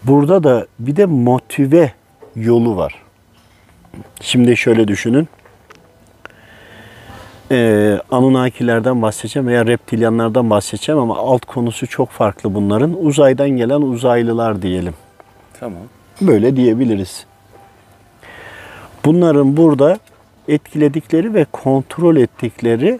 burada 0.03 0.43
da 0.43 0.67
bir 0.79 0.95
de 0.95 1.05
motive 1.05 1.91
yolu 2.35 2.75
var. 2.75 3.01
Şimdi 4.21 4.57
şöyle 4.57 4.87
düşünün. 4.87 5.27
Ee, 7.51 7.99
Anunnakilerden 8.11 9.01
bahsedeceğim 9.01 9.47
veya 9.47 9.65
reptilyanlardan 9.65 10.49
bahsedeceğim 10.49 11.01
ama 11.01 11.17
alt 11.17 11.45
konusu 11.45 11.87
çok 11.87 12.09
farklı 12.09 12.53
bunların. 12.53 13.05
Uzaydan 13.05 13.49
gelen 13.49 13.81
uzaylılar 13.81 14.61
diyelim. 14.61 14.93
Tamam. 15.59 15.83
Böyle 16.21 16.55
diyebiliriz. 16.55 17.25
Bunların 19.05 19.57
burada 19.57 19.97
etkiledikleri 20.47 21.33
ve 21.33 21.45
kontrol 21.51 22.15
ettikleri 22.15 22.99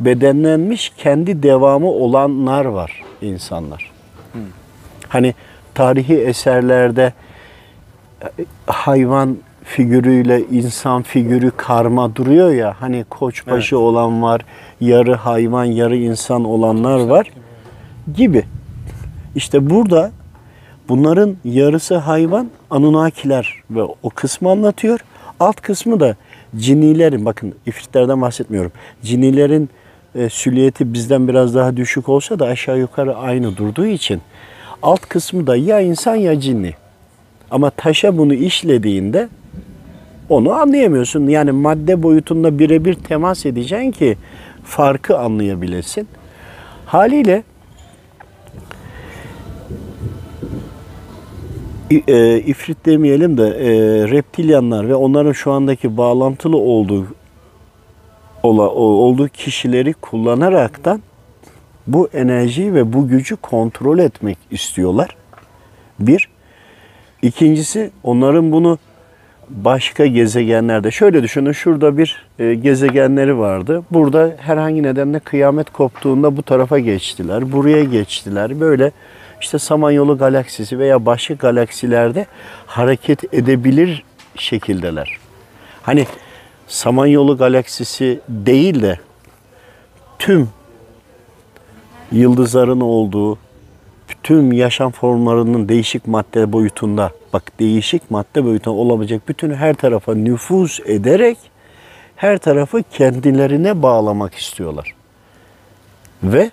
bedenlenmiş 0.00 0.92
kendi 0.96 1.42
devamı 1.42 1.90
olanlar 1.90 2.64
var 2.64 3.02
insanlar. 3.22 3.92
Hani 5.08 5.34
tarihi 5.74 6.16
eserlerde 6.16 7.12
e, 8.22 8.26
hayvan 8.66 9.38
figürüyle 9.68 10.44
insan 10.50 11.02
figürü 11.02 11.50
karma 11.56 12.16
duruyor 12.16 12.50
ya 12.50 12.74
hani 12.80 13.04
koçbaşı 13.10 13.78
olan 13.78 14.22
var, 14.22 14.40
yarı 14.80 15.14
hayvan 15.14 15.64
yarı 15.64 15.96
insan 15.96 16.44
olanlar 16.44 17.00
var 17.00 17.30
gibi. 18.16 18.44
İşte 19.34 19.70
burada 19.70 20.12
bunların 20.88 21.36
yarısı 21.44 21.96
hayvan 21.96 22.50
Anunnakiler 22.70 23.54
ve 23.70 23.82
o 23.82 24.10
kısmı 24.10 24.50
anlatıyor. 24.50 25.00
Alt 25.40 25.60
kısmı 25.60 26.00
da 26.00 26.16
cinilerin 26.56 27.24
bakın 27.24 27.54
ifritlerden 27.66 28.22
bahsetmiyorum. 28.22 28.72
Cinilerin 29.02 29.70
e, 30.14 30.28
süliyeti 30.28 30.92
bizden 30.92 31.28
biraz 31.28 31.54
daha 31.54 31.76
düşük 31.76 32.08
olsa 32.08 32.38
da 32.38 32.46
aşağı 32.46 32.78
yukarı 32.78 33.16
aynı 33.16 33.56
durduğu 33.56 33.86
için 33.86 34.20
alt 34.82 35.00
kısmı 35.00 35.46
da 35.46 35.56
ya 35.56 35.80
insan 35.80 36.14
ya 36.14 36.40
cinni. 36.40 36.74
Ama 37.50 37.70
taşa 37.70 38.18
bunu 38.18 38.34
işlediğinde 38.34 39.28
onu 40.28 40.52
anlayamıyorsun. 40.52 41.26
Yani 41.26 41.52
madde 41.52 42.02
boyutunda 42.02 42.58
birebir 42.58 42.94
temas 42.94 43.46
edeceksin 43.46 43.90
ki 43.90 44.16
farkı 44.64 45.18
anlayabilesin. 45.18 46.08
Haliyle 46.86 47.42
e, 52.08 52.38
ifrit 52.38 52.86
demeyelim 52.86 53.38
de 53.38 53.46
e, 53.46 53.70
reptilyanlar 54.10 54.88
ve 54.88 54.94
onların 54.94 55.32
şu 55.32 55.52
andaki 55.52 55.96
bağlantılı 55.96 56.56
olduğu 56.56 57.06
ola, 58.42 58.70
olduğu 58.70 59.28
kişileri 59.28 59.92
kullanaraktan 59.92 61.02
bu 61.86 62.08
enerjiyi 62.14 62.74
ve 62.74 62.92
bu 62.92 63.08
gücü 63.08 63.36
kontrol 63.36 63.98
etmek 63.98 64.38
istiyorlar. 64.50 65.16
Bir. 66.00 66.28
İkincisi 67.22 67.90
onların 68.02 68.52
bunu 68.52 68.78
başka 69.50 70.06
gezegenlerde 70.06 70.90
şöyle 70.90 71.22
düşünün 71.22 71.52
şurada 71.52 71.98
bir 71.98 72.26
e, 72.38 72.54
gezegenleri 72.54 73.38
vardı. 73.38 73.82
Burada 73.90 74.34
herhangi 74.38 74.82
nedenle 74.82 75.18
kıyamet 75.18 75.70
koptuğunda 75.70 76.36
bu 76.36 76.42
tarafa 76.42 76.78
geçtiler. 76.78 77.52
Buraya 77.52 77.84
geçtiler. 77.84 78.60
Böyle 78.60 78.92
işte 79.40 79.58
Samanyolu 79.58 80.18
galaksisi 80.18 80.78
veya 80.78 81.06
başka 81.06 81.34
galaksilerde 81.34 82.26
hareket 82.66 83.34
edebilir 83.34 84.04
şekildeler. 84.36 85.18
Hani 85.82 86.06
Samanyolu 86.66 87.38
galaksisi 87.38 88.20
değil 88.28 88.82
de 88.82 88.98
tüm 90.18 90.48
yıldızların 92.12 92.80
olduğu, 92.80 93.38
tüm 94.22 94.52
yaşam 94.52 94.92
formlarının 94.92 95.68
değişik 95.68 96.06
madde 96.06 96.52
boyutunda, 96.52 97.10
bak 97.32 97.52
değişik 97.60 98.10
madde 98.10 98.44
boyutunda 98.44 98.76
olabilecek 98.76 99.28
bütün 99.28 99.54
her 99.54 99.74
tarafa 99.74 100.14
nüfuz 100.14 100.80
ederek 100.86 101.38
her 102.16 102.38
tarafı 102.38 102.82
kendilerine 102.82 103.82
bağlamak 103.82 104.34
istiyorlar. 104.34 104.94
Ve 106.22 106.50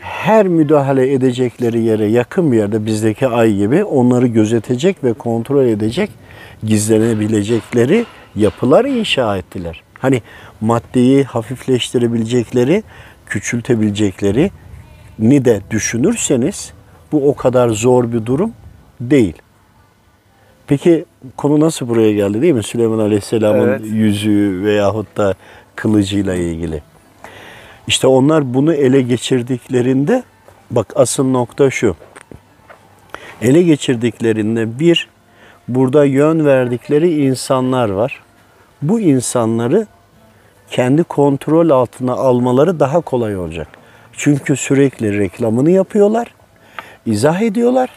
her 0.00 0.48
müdahale 0.48 1.12
edecekleri 1.12 1.80
yere 1.80 2.06
yakın 2.06 2.52
bir 2.52 2.56
yerde 2.56 2.86
bizdeki 2.86 3.28
ay 3.28 3.54
gibi 3.54 3.84
onları 3.84 4.26
gözetecek 4.26 5.04
ve 5.04 5.12
kontrol 5.12 5.64
edecek 5.64 6.10
gizlenebilecekleri 6.62 8.04
yapılar 8.36 8.84
inşa 8.84 9.36
ettiler. 9.36 9.82
Hani 9.98 10.22
maddeyi 10.60 11.24
hafifleştirebilecekleri, 11.24 12.82
küçültebilecekleri 13.26 14.50
ni 15.20 15.44
de 15.44 15.60
düşünürseniz 15.70 16.72
bu 17.12 17.28
o 17.28 17.34
kadar 17.34 17.68
zor 17.68 18.12
bir 18.12 18.26
durum 18.26 18.52
değil. 19.00 19.34
Peki 20.66 21.04
konu 21.36 21.60
nasıl 21.60 21.88
buraya 21.88 22.12
geldi 22.12 22.42
değil 22.42 22.54
mi? 22.54 22.62
Süleyman 22.62 22.98
Aleyhisselam'ın 22.98 23.68
Evet. 23.68 23.80
yüzüğü 23.84 24.64
veyahut 24.64 25.16
da 25.16 25.34
kılıcıyla 25.76 26.34
ilgili. 26.34 26.82
İşte 27.86 28.06
onlar 28.06 28.54
bunu 28.54 28.74
ele 28.74 29.02
geçirdiklerinde 29.02 30.22
bak 30.70 30.92
asıl 30.96 31.24
nokta 31.24 31.70
şu. 31.70 31.96
Ele 33.42 33.62
geçirdiklerinde 33.62 34.78
bir 34.78 35.08
burada 35.68 36.04
yön 36.04 36.46
verdikleri 36.46 37.24
insanlar 37.24 37.88
var. 37.88 38.20
Bu 38.82 39.00
insanları 39.00 39.86
kendi 40.70 41.04
kontrol 41.04 41.70
altına 41.70 42.12
almaları 42.12 42.80
daha 42.80 43.00
kolay 43.00 43.36
olacak. 43.36 43.68
Çünkü 44.20 44.56
sürekli 44.56 45.18
reklamını 45.18 45.70
yapıyorlar, 45.70 46.34
izah 47.06 47.40
ediyorlar. 47.40 47.90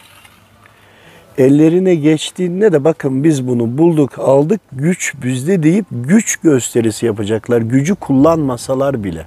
Ellerine 1.37 1.95
geçtiğinde 1.95 2.73
de 2.73 2.83
bakın 2.83 3.23
biz 3.23 3.47
bunu 3.47 3.77
bulduk, 3.77 4.19
aldık, 4.19 4.61
güç 4.71 5.13
bizde 5.23 5.63
deyip 5.63 5.85
güç 5.91 6.37
gösterisi 6.37 7.05
yapacaklar. 7.05 7.61
Gücü 7.61 7.95
kullanmasalar 7.95 9.03
bile. 9.03 9.25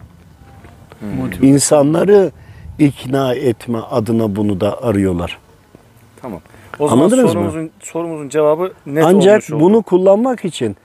Motive. 1.21 1.47
İnsanları 1.47 2.31
ikna 2.79 3.35
etme 3.35 3.79
adına 3.79 4.37
bunu 4.37 4.61
da 4.61 4.83
arıyorlar. 4.83 5.39
Tamam. 6.23 6.41
O 6.79 6.89
zaman 6.89 7.03
Anladınız 7.03 7.25
mı? 7.25 7.31
sorumuzun, 7.31 7.71
sorumuzun 7.81 8.29
cevabı 8.29 8.73
net 8.87 9.05
Ancak 9.05 9.33
olmuş 9.33 9.51
oldu. 9.51 9.61
bunu 9.61 9.83
kullanmak 9.83 10.45
için 10.45 10.77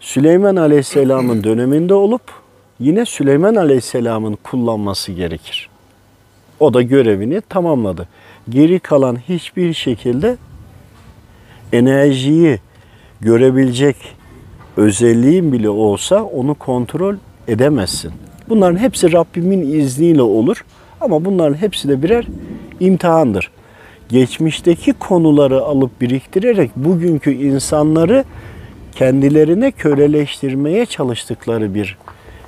Süleyman 0.00 0.56
Aleyhisselam'ın 0.56 1.44
döneminde 1.44 1.94
olup 1.94 2.39
yine 2.80 3.06
Süleyman 3.06 3.54
Aleyhisselam'ın 3.54 4.38
kullanması 4.42 5.12
gerekir. 5.12 5.68
O 6.60 6.74
da 6.74 6.82
görevini 6.82 7.40
tamamladı. 7.40 8.08
Geri 8.48 8.78
kalan 8.78 9.16
hiçbir 9.28 9.74
şekilde 9.74 10.36
enerjiyi 11.72 12.58
görebilecek 13.20 13.96
özelliğin 14.76 15.52
bile 15.52 15.68
olsa 15.68 16.22
onu 16.22 16.54
kontrol 16.54 17.14
edemezsin. 17.48 18.12
Bunların 18.48 18.78
hepsi 18.78 19.12
Rabbimin 19.12 19.80
izniyle 19.80 20.22
olur 20.22 20.64
ama 21.00 21.24
bunların 21.24 21.54
hepsi 21.54 21.88
de 21.88 22.02
birer 22.02 22.26
imtihandır. 22.80 23.50
Geçmişteki 24.08 24.92
konuları 24.92 25.60
alıp 25.62 26.00
biriktirerek 26.00 26.70
bugünkü 26.76 27.32
insanları 27.32 28.24
kendilerine 28.92 29.70
köleleştirmeye 29.70 30.86
çalıştıkları 30.86 31.74
bir 31.74 31.96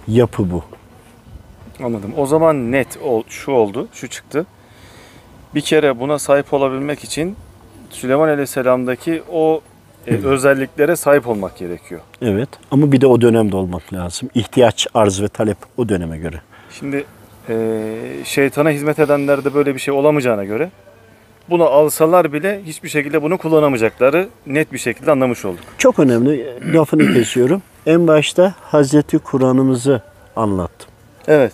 yapı 0.09 0.51
bu. 0.51 0.63
Anladım. 1.85 2.13
O 2.17 2.27
zaman 2.27 2.73
net 2.73 2.99
ol, 3.03 3.23
şu 3.29 3.53
oldu, 3.53 3.89
şu 3.93 4.09
çıktı. 4.09 4.47
Bir 5.55 5.61
kere 5.61 6.01
buna 6.01 6.19
sahip 6.19 6.55
olabilmek 6.55 7.05
için 7.05 7.37
Süleyman 7.91 8.29
Aleyhisselam'daki 8.29 9.23
o 9.33 9.61
e, 10.07 10.15
özelliklere 10.15 10.97
sahip 10.97 11.29
olmak 11.29 11.59
gerekiyor. 11.59 12.01
Evet 12.23 12.49
ama 12.71 12.93
bir 12.93 13.01
de 13.01 13.07
o 13.07 13.21
dönemde 13.21 13.57
olmak 13.57 13.93
lazım. 13.95 14.31
İhtiyaç, 14.35 14.87
arz 14.95 15.23
ve 15.23 15.29
talep 15.29 15.57
o 15.77 15.89
döneme 15.89 16.19
göre. 16.19 16.41
Şimdi 16.71 17.05
e, 17.49 17.55
şeytana 18.25 18.71
hizmet 18.71 18.99
edenlerde 18.99 19.55
böyle 19.55 19.75
bir 19.75 19.81
şey 19.81 19.95
olamayacağına 19.95 20.45
göre 20.45 20.71
bunu 21.51 21.65
alsalar 21.65 22.33
bile 22.33 22.61
hiçbir 22.67 22.89
şekilde 22.89 23.23
bunu 23.23 23.39
kullanamayacakları 23.39 24.29
net 24.47 24.73
bir 24.73 24.79
şekilde 24.79 25.11
anlamış 25.11 25.45
olduk. 25.45 25.65
Çok 25.79 25.99
önemli 25.99 26.47
lafını 26.75 27.13
kesiyorum. 27.15 27.63
En 27.87 28.07
başta 28.07 28.55
Hazreti 28.61 29.19
Kur'an'ımızı 29.19 30.01
anlattım. 30.37 30.89
Evet. 31.27 31.53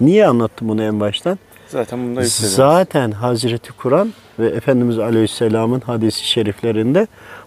Niye 0.00 0.26
anlattım 0.26 0.68
bunu 0.68 0.82
en 0.82 1.00
baştan? 1.00 1.38
Zaten 1.68 1.98
bunu 1.98 2.16
da 2.16 2.22
yükleriyoruz. 2.22 2.56
Zaten 2.56 3.10
Hazreti 3.10 3.72
Kur'an 3.72 4.12
ve 4.38 4.46
Efendimiz 4.46 4.98
Aleyhisselam'ın 4.98 5.80
hadisi 5.80 6.26
şeriflerinde 6.26 7.06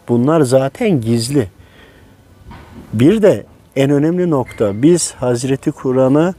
bunlar 0.09 0.41
zaten 0.41 1.01
gizli. 1.01 1.47
Bir 2.93 3.21
de 3.21 3.45
en 3.75 3.89
önemli 3.89 4.29
nokta 4.29 4.81
biz 4.81 5.13
Hazreti 5.13 5.71
Kur'an'a 5.71 6.33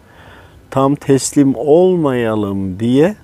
tam 0.71 0.95
teslim 0.95 1.55
olmayalım 1.57 2.81
diye 2.81 3.17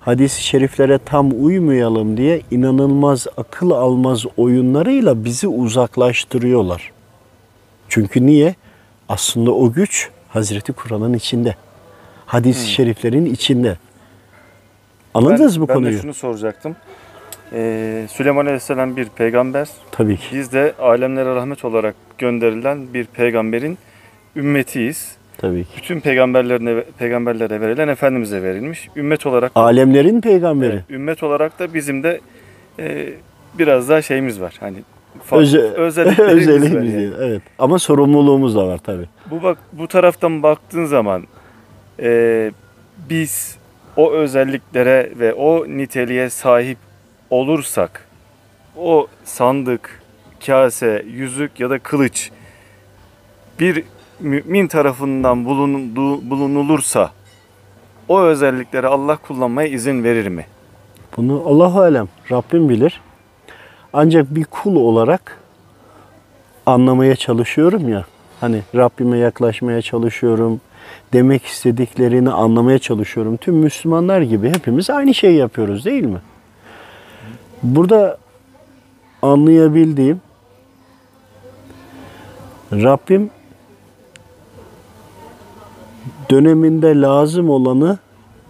hadis-i 0.00 0.42
şeriflere 0.42 0.98
tam 0.98 1.44
uymayalım 1.44 2.16
diye 2.16 2.42
inanılmaz 2.50 3.26
akıl 3.36 3.70
almaz 3.70 4.24
oyunlarıyla 4.36 5.24
bizi 5.24 5.48
uzaklaştırıyorlar. 5.48 6.95
Çünkü 7.88 8.26
niye? 8.26 8.54
Aslında 9.08 9.52
o 9.52 9.72
güç 9.72 10.10
Hazreti 10.28 10.72
Kur'an'ın 10.72 11.14
içinde. 11.14 11.54
Hadis-i 12.26 12.70
şeriflerin 12.70 13.26
içinde. 13.26 13.76
Anladınız 15.14 15.54
ben, 15.54 15.60
mı 15.60 15.68
ben 15.68 15.74
konuyu? 15.74 15.96
de 15.96 16.02
şunu 16.02 16.14
soracaktım. 16.14 16.76
Ee, 17.52 18.06
Süleyman 18.10 18.46
Aleyhisselam 18.46 18.96
bir 18.96 19.08
peygamber. 19.08 19.68
Tabii 19.90 20.16
ki. 20.16 20.26
Biz 20.32 20.52
de 20.52 20.74
alemlere 20.78 21.34
rahmet 21.34 21.64
olarak 21.64 21.94
gönderilen 22.18 22.94
bir 22.94 23.04
peygamberin 23.04 23.78
ümmetiyiz. 24.36 25.16
Tabii 25.38 25.64
ki. 25.64 25.70
Bütün 25.76 26.00
peygamberlerine 26.00 26.84
peygamberlere 26.98 27.60
verilen 27.60 27.88
efendimize 27.88 28.42
verilmiş. 28.42 28.88
Ümmet 28.96 29.26
olarak 29.26 29.52
Alemlerin 29.54 30.20
peygamberi. 30.20 30.72
Evet, 30.72 30.84
ümmet 30.90 31.22
olarak 31.22 31.58
da 31.58 31.74
bizim 31.74 32.02
de 32.02 32.20
e, 32.78 33.08
biraz 33.58 33.88
daha 33.88 34.02
şeyimiz 34.02 34.40
var. 34.40 34.54
Hani 34.60 34.78
Öze- 35.30 35.58
özelliklerimiz 35.74 36.48
var 36.48 36.52
özelliğimiz 36.54 36.94
yani. 36.94 37.14
Evet. 37.20 37.42
Ama 37.58 37.78
sorumluluğumuz 37.78 38.56
da 38.56 38.66
var 38.66 38.78
tabii. 38.78 39.06
Bu 39.30 39.42
bak 39.42 39.58
bu 39.72 39.88
taraftan 39.88 40.42
baktığın 40.42 40.84
zaman 40.84 41.24
e, 42.02 42.52
biz 43.10 43.58
o 43.96 44.12
özelliklere 44.12 45.12
ve 45.18 45.34
o 45.34 45.64
niteliğe 45.68 46.30
sahip 46.30 46.78
olursak 47.30 48.06
o 48.76 49.06
sandık, 49.24 50.02
kase, 50.46 51.04
yüzük 51.12 51.60
ya 51.60 51.70
da 51.70 51.78
kılıç 51.78 52.30
bir 53.60 53.84
mümin 54.20 54.66
tarafından 54.68 55.44
bulundu, 55.44 56.30
bulunulursa 56.30 57.10
o 58.08 58.20
özellikleri 58.20 58.86
Allah 58.86 59.16
kullanmaya 59.16 59.68
izin 59.68 60.04
verir 60.04 60.28
mi? 60.28 60.46
Bunu 61.16 61.42
Allahu 61.46 61.80
alem 61.80 62.08
Rabbim 62.32 62.68
bilir. 62.68 63.00
Ancak 63.98 64.34
bir 64.34 64.44
kul 64.44 64.76
olarak 64.76 65.38
anlamaya 66.66 67.16
çalışıyorum 67.16 67.88
ya. 67.88 68.04
Hani 68.40 68.62
Rabbime 68.74 69.18
yaklaşmaya 69.18 69.82
çalışıyorum. 69.82 70.60
Demek 71.12 71.44
istediklerini 71.44 72.30
anlamaya 72.30 72.78
çalışıyorum. 72.78 73.36
Tüm 73.36 73.54
Müslümanlar 73.54 74.20
gibi 74.20 74.48
hepimiz 74.48 74.90
aynı 74.90 75.14
şeyi 75.14 75.36
yapıyoruz 75.36 75.84
değil 75.84 76.04
mi? 76.04 76.18
Burada 77.62 78.18
anlayabildiğim 79.22 80.20
Rabbim 82.72 83.30
döneminde 86.30 87.00
lazım 87.00 87.50
olanı 87.50 87.98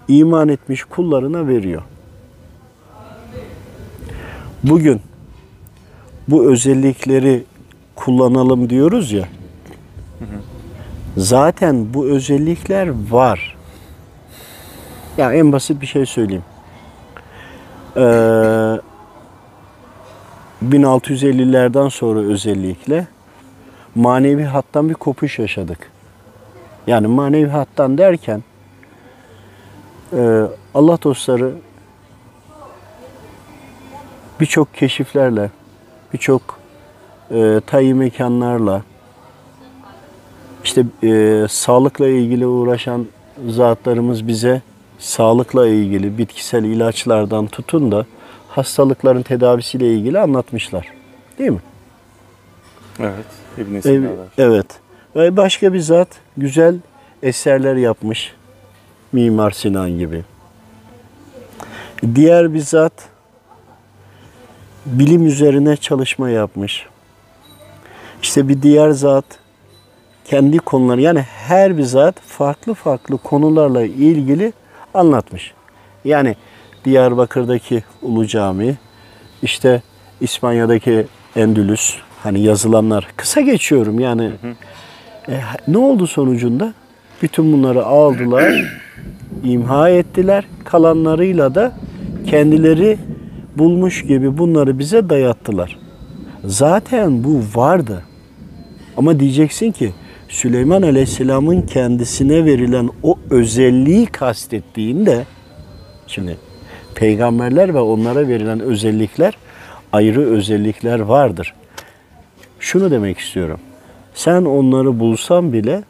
iman 0.09 0.49
etmiş 0.49 0.85
kullarına 0.85 1.49
veriyor. 1.49 1.83
Bugün 4.63 5.01
bu 6.29 6.51
özellikleri 6.53 7.45
kullanalım 7.97 8.71
diyoruz 8.71 9.13
ya. 9.13 9.29
Zaten 11.17 11.95
bu 11.95 12.07
özellikler 12.07 13.11
var. 13.11 13.57
Ya 15.19 15.33
en 15.33 15.53
basit 15.53 15.81
bir 15.81 15.87
şey 15.87 16.07
söyleyeyim. 16.07 16.45
Ee, 17.97 18.01
1650'lerden 20.65 21.89
sonra 21.89 22.21
özellikle 22.21 23.07
manevi 23.95 24.45
hattan 24.45 24.89
bir 24.89 24.95
kopuş 24.95 25.39
yaşadık. 25.39 25.91
Yani 26.87 27.07
manevi 27.07 27.49
hattan 27.49 27.99
derken 27.99 28.43
e, 30.13 30.43
Allah 30.75 30.99
dostları 31.03 31.53
birçok 34.41 34.75
keşiflerle, 34.75 35.51
birçok 36.13 36.59
e, 37.31 37.61
tayyi 37.67 37.95
mekanlarla, 37.95 38.83
işte 40.65 40.85
e, 41.03 41.47
sağlıkla 41.49 42.09
ilgili 42.09 42.47
uğraşan 42.47 43.07
zatlarımız 43.49 44.29
bize 44.29 44.63
sağlıkla 44.99 45.69
ilgili 45.69 46.19
bitkisel 46.19 46.65
ilaçlardan 46.65 47.47
tutun 47.47 47.93
da 47.93 48.07
hastalıkların 48.49 49.23
tedavisiyle 49.23 49.95
ilgili 49.95 50.19
anlatmışlar. 50.19 50.93
Değil 51.39 51.51
mi? 51.51 51.61
Evet. 53.01 53.27
İbn 53.59 53.81
Sina'lar. 53.81 54.29
evet. 54.39 54.67
Ve 55.17 55.37
başka 55.37 55.73
bir 55.73 55.81
zat 55.81 56.09
güzel 56.37 56.79
eserler 57.23 57.77
yapmış. 57.77 58.35
Mimar 59.13 59.51
Sinan 59.51 59.91
gibi. 59.91 60.25
Diğer 62.15 62.55
bir 62.55 62.61
zat 62.61 62.93
bilim 64.87 65.27
üzerine 65.27 65.77
çalışma 65.77 66.31
yapmış. 66.31 66.87
İşte 68.23 68.49
bir 68.49 68.63
diğer 68.63 68.91
zat 68.91 69.25
kendi 70.25 70.59
konuları 70.59 71.01
yani 71.01 71.21
her 71.21 71.79
bir 71.79 71.83
zat 71.83 72.21
farklı 72.21 72.75
farklı 72.75 73.19
konularla 73.19 73.83
ilgili 73.83 74.53
anlatmış. 74.95 75.53
Yani 76.05 76.37
Diyarbakır'daki 76.85 77.85
Ulu 78.03 78.27
Cami, 78.27 78.77
işte 79.43 79.83
İspanya'daki 80.21 81.07
Endülüs, 81.37 81.95
hani 82.23 82.41
yazılanlar 82.41 83.09
kısa 83.17 83.41
geçiyorum 83.41 84.01
yani. 84.01 84.31
E, 85.29 85.41
ne 85.69 85.79
oldu 85.79 86.07
sonucunda? 86.07 86.75
Bütün 87.23 87.53
bunları 87.53 87.85
aldılar, 87.85 88.79
imha 89.45 89.91
ettiler. 89.91 90.45
Kalanlarıyla 90.65 91.55
da 91.55 91.73
kendileri 92.27 92.99
bulmuş 93.59 94.03
gibi 94.03 94.39
bunları 94.39 94.79
bize 94.79 95.09
dayattılar. 95.09 95.79
Zaten 96.45 97.25
bu 97.25 97.43
vardı. 97.55 98.03
Ama 98.97 99.21
diyeceksin 99.21 99.73
ki 99.73 99.93
Süleyman 100.29 100.83
Aleyhisselam'ın 100.83 101.63
kendisine 101.63 102.45
verilen 102.45 102.91
o 103.03 103.19
özelliği 103.31 104.07
kastettiğinde 104.07 105.25
şimdi 106.07 106.39
peygamberler 106.95 107.75
ve 107.75 107.81
onlara 107.81 108.29
verilen 108.29 108.61
özellikler 108.61 109.37
ayrı 109.93 110.21
özellikler 110.21 111.01
vardır. 111.01 111.55
Şunu 112.61 112.91
demek 112.91 113.19
istiyorum. 113.19 113.61
Sen 114.15 114.45
onları 114.45 115.01
bulsan 115.01 115.53
bile 115.53 115.85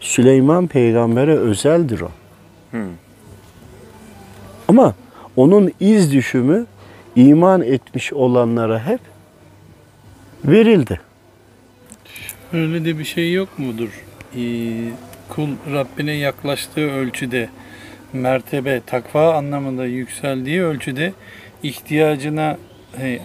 Süleyman 0.00 0.66
peygambere 0.66 1.36
özeldir 1.36 2.00
o. 2.00 2.08
Ama 4.68 4.94
onun 5.36 5.72
iz 5.80 6.12
düşümü 6.12 6.66
iman 7.28 7.62
etmiş 7.62 8.12
olanlara 8.12 8.86
hep 8.86 9.00
verildi. 10.44 11.00
Öyle 12.52 12.84
de 12.84 12.98
bir 12.98 13.04
şey 13.04 13.32
yok 13.32 13.48
mudur? 13.58 13.88
Ee, 14.36 14.40
kul 15.28 15.48
Rabbine 15.72 16.12
yaklaştığı 16.12 16.90
ölçüde 16.90 17.48
mertebe, 18.12 18.80
takva 18.86 19.34
anlamında 19.34 19.86
yükseldiği 19.86 20.62
ölçüde 20.62 21.12
ihtiyacına 21.62 22.56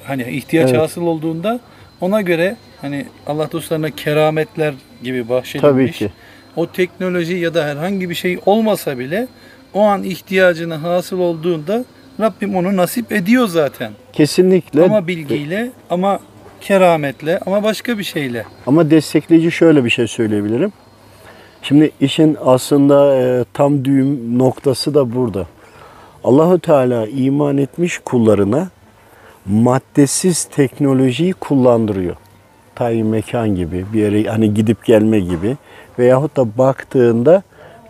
hani 0.04 0.24
ihtiyaç 0.24 0.70
Evet. 0.70 0.82
hasıl 0.82 1.02
olduğunda 1.02 1.60
ona 2.02 2.22
göre 2.22 2.56
hani 2.82 3.06
Allah 3.28 3.52
dostlarına 3.52 3.90
kerametler 3.90 4.74
gibi 5.04 5.20
Tabii 5.22 5.30
bahşedilmiş. 5.30 5.98
ki. 5.98 6.12
O 6.56 6.68
teknoloji 6.72 7.34
ya 7.34 7.54
da 7.54 7.66
herhangi 7.68 8.10
bir 8.10 8.16
şey 8.16 8.40
olmasa 8.46 9.00
bile 9.00 9.28
o 9.74 9.82
an 9.82 10.04
ihtiyacına 10.04 10.84
hasıl 10.84 11.20
olduğunda 11.20 11.86
Rabbim 12.20 12.56
onu 12.56 12.78
nasip 12.78 13.12
ediyor 13.12 13.48
zaten. 13.48 13.92
Kesinlikle. 14.14 14.84
Ama 14.84 15.08
bilgiyle, 15.08 15.72
ama 15.90 16.20
kerametle, 16.62 17.40
ama 17.46 17.64
başka 17.64 17.98
bir 17.98 18.04
şeyle. 18.04 18.46
Ama 18.68 18.92
destekleyici 18.92 19.52
şöyle 19.52 19.86
bir 19.86 19.90
şey 19.90 20.08
söyleyebilirim. 20.08 20.72
Şimdi 21.62 21.92
işin 22.02 22.38
aslında 22.46 23.16
e, 23.16 23.46
tam 23.54 23.86
düğüm 23.86 24.40
noktası 24.40 24.94
da 24.94 25.16
burada. 25.16 25.46
Allahu 26.24 26.60
Teala 26.60 27.08
iman 27.08 27.58
etmiş 27.58 28.00
kullarına 28.06 28.70
maddesiz 29.46 30.44
teknolojiyi 30.44 31.34
kullandırıyor. 31.34 32.16
Tayin 32.76 33.08
mekan 33.08 33.56
gibi, 33.56 33.86
bir 33.94 34.00
yere 34.00 34.30
hani 34.30 34.54
gidip 34.54 34.86
gelme 34.86 35.20
gibi 35.20 35.58
veyahut 36.00 36.38
da 36.38 36.58
baktığında 36.58 37.44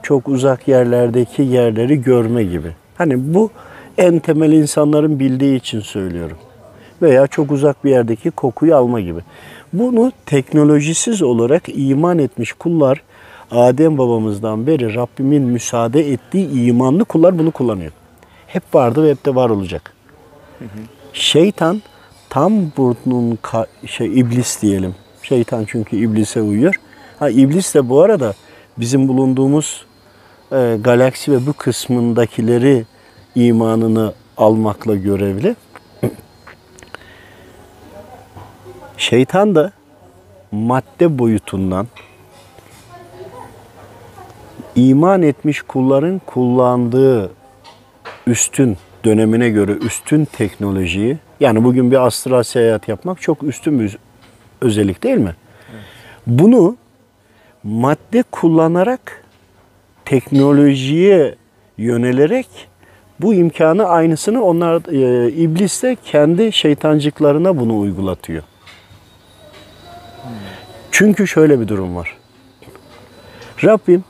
çok 0.04 0.28
uzak 0.28 0.68
yerlerdeki 0.68 1.42
yerleri 1.42 2.02
görme 2.02 2.44
gibi. 2.44 2.72
Hani 2.98 3.34
bu 3.34 3.52
en 3.98 4.20
temel 4.20 4.52
insanların 4.52 5.20
bildiği 5.20 5.56
için 5.56 5.80
söylüyorum 5.80 6.38
veya 7.02 7.28
çok 7.28 7.52
uzak 7.52 7.86
bir 7.86 7.90
yerdeki 7.90 8.32
kokuyu 8.32 8.76
alma 8.76 9.02
gibi. 9.02 9.20
Bunu 9.74 10.12
teknolojisiz 10.26 11.22
olarak 11.22 11.64
iman 11.68 12.20
etmiş 12.20 12.54
kullar 12.54 13.02
Adem 13.52 13.98
babamızdan 13.98 14.68
beri 14.68 14.96
Rabbimin 14.96 15.44
müsaade 15.44 16.12
ettiği 16.12 16.50
imanlı 16.52 17.06
kullar 17.06 17.40
bunu 17.40 17.52
kullanıyor. 17.52 17.92
Hep 18.48 18.76
vardı 18.76 19.04
ve 19.04 19.10
hep 19.12 19.26
de 19.26 19.36
var 19.36 19.50
olacak. 19.50 19.94
Şeytan 21.14 21.82
tam 22.30 22.54
bunun 22.78 23.36
ka- 23.36 23.88
şey 23.88 24.20
iblis 24.20 24.62
diyelim. 24.62 24.96
Şeytan 25.24 25.66
çünkü 25.68 25.96
iblise 25.96 26.42
uyuyor. 26.42 26.80
Ha 27.20 27.30
iblis 27.30 27.76
de 27.76 27.90
bu 27.90 28.02
arada 28.02 28.34
bizim 28.78 29.08
bulunduğumuz 29.08 29.86
e, 30.52 30.78
galaksi 30.84 31.32
ve 31.32 31.48
bu 31.48 31.54
kısmındakileri 31.54 32.86
imanını 33.36 34.14
almakla 34.38 34.96
görevli. 34.96 35.56
Şeytan 38.98 39.56
da 39.56 39.72
madde 40.52 41.20
boyutundan 41.20 41.88
iman 44.76 45.22
etmiş 45.22 45.62
kulların 45.62 46.22
kullandığı 46.26 47.32
üstün 48.28 48.78
dönemine 49.06 49.50
göre 49.50 49.72
üstün 49.72 50.26
teknolojiyi 50.26 51.18
yani 51.40 51.64
bugün 51.64 51.92
bir 51.92 52.06
astral 52.06 52.44
seyahat 52.44 52.88
yapmak 52.88 53.22
çok 53.22 53.44
üstün 53.44 53.80
bir 53.80 53.98
özellik 54.62 55.04
değil 55.04 55.18
mi? 55.18 55.36
Bunu 56.28 56.78
madde 57.64 58.24
kullanarak 58.32 59.24
teknolojiye 60.06 61.36
yönelerek 61.78 62.48
bu 63.22 63.34
imkanı 63.34 63.86
aynısını 63.86 64.44
onlar 64.44 64.94
e, 64.94 65.32
iblis 65.32 65.84
de 65.84 65.98
kendi 66.06 66.52
şeytancıklarına 66.52 67.60
bunu 67.60 67.80
uygulatıyor. 67.80 68.44
Çünkü 70.92 71.28
şöyle 71.28 71.60
bir 71.60 71.68
durum 71.68 71.96
var. 71.96 72.18
Rabbim 73.64 74.04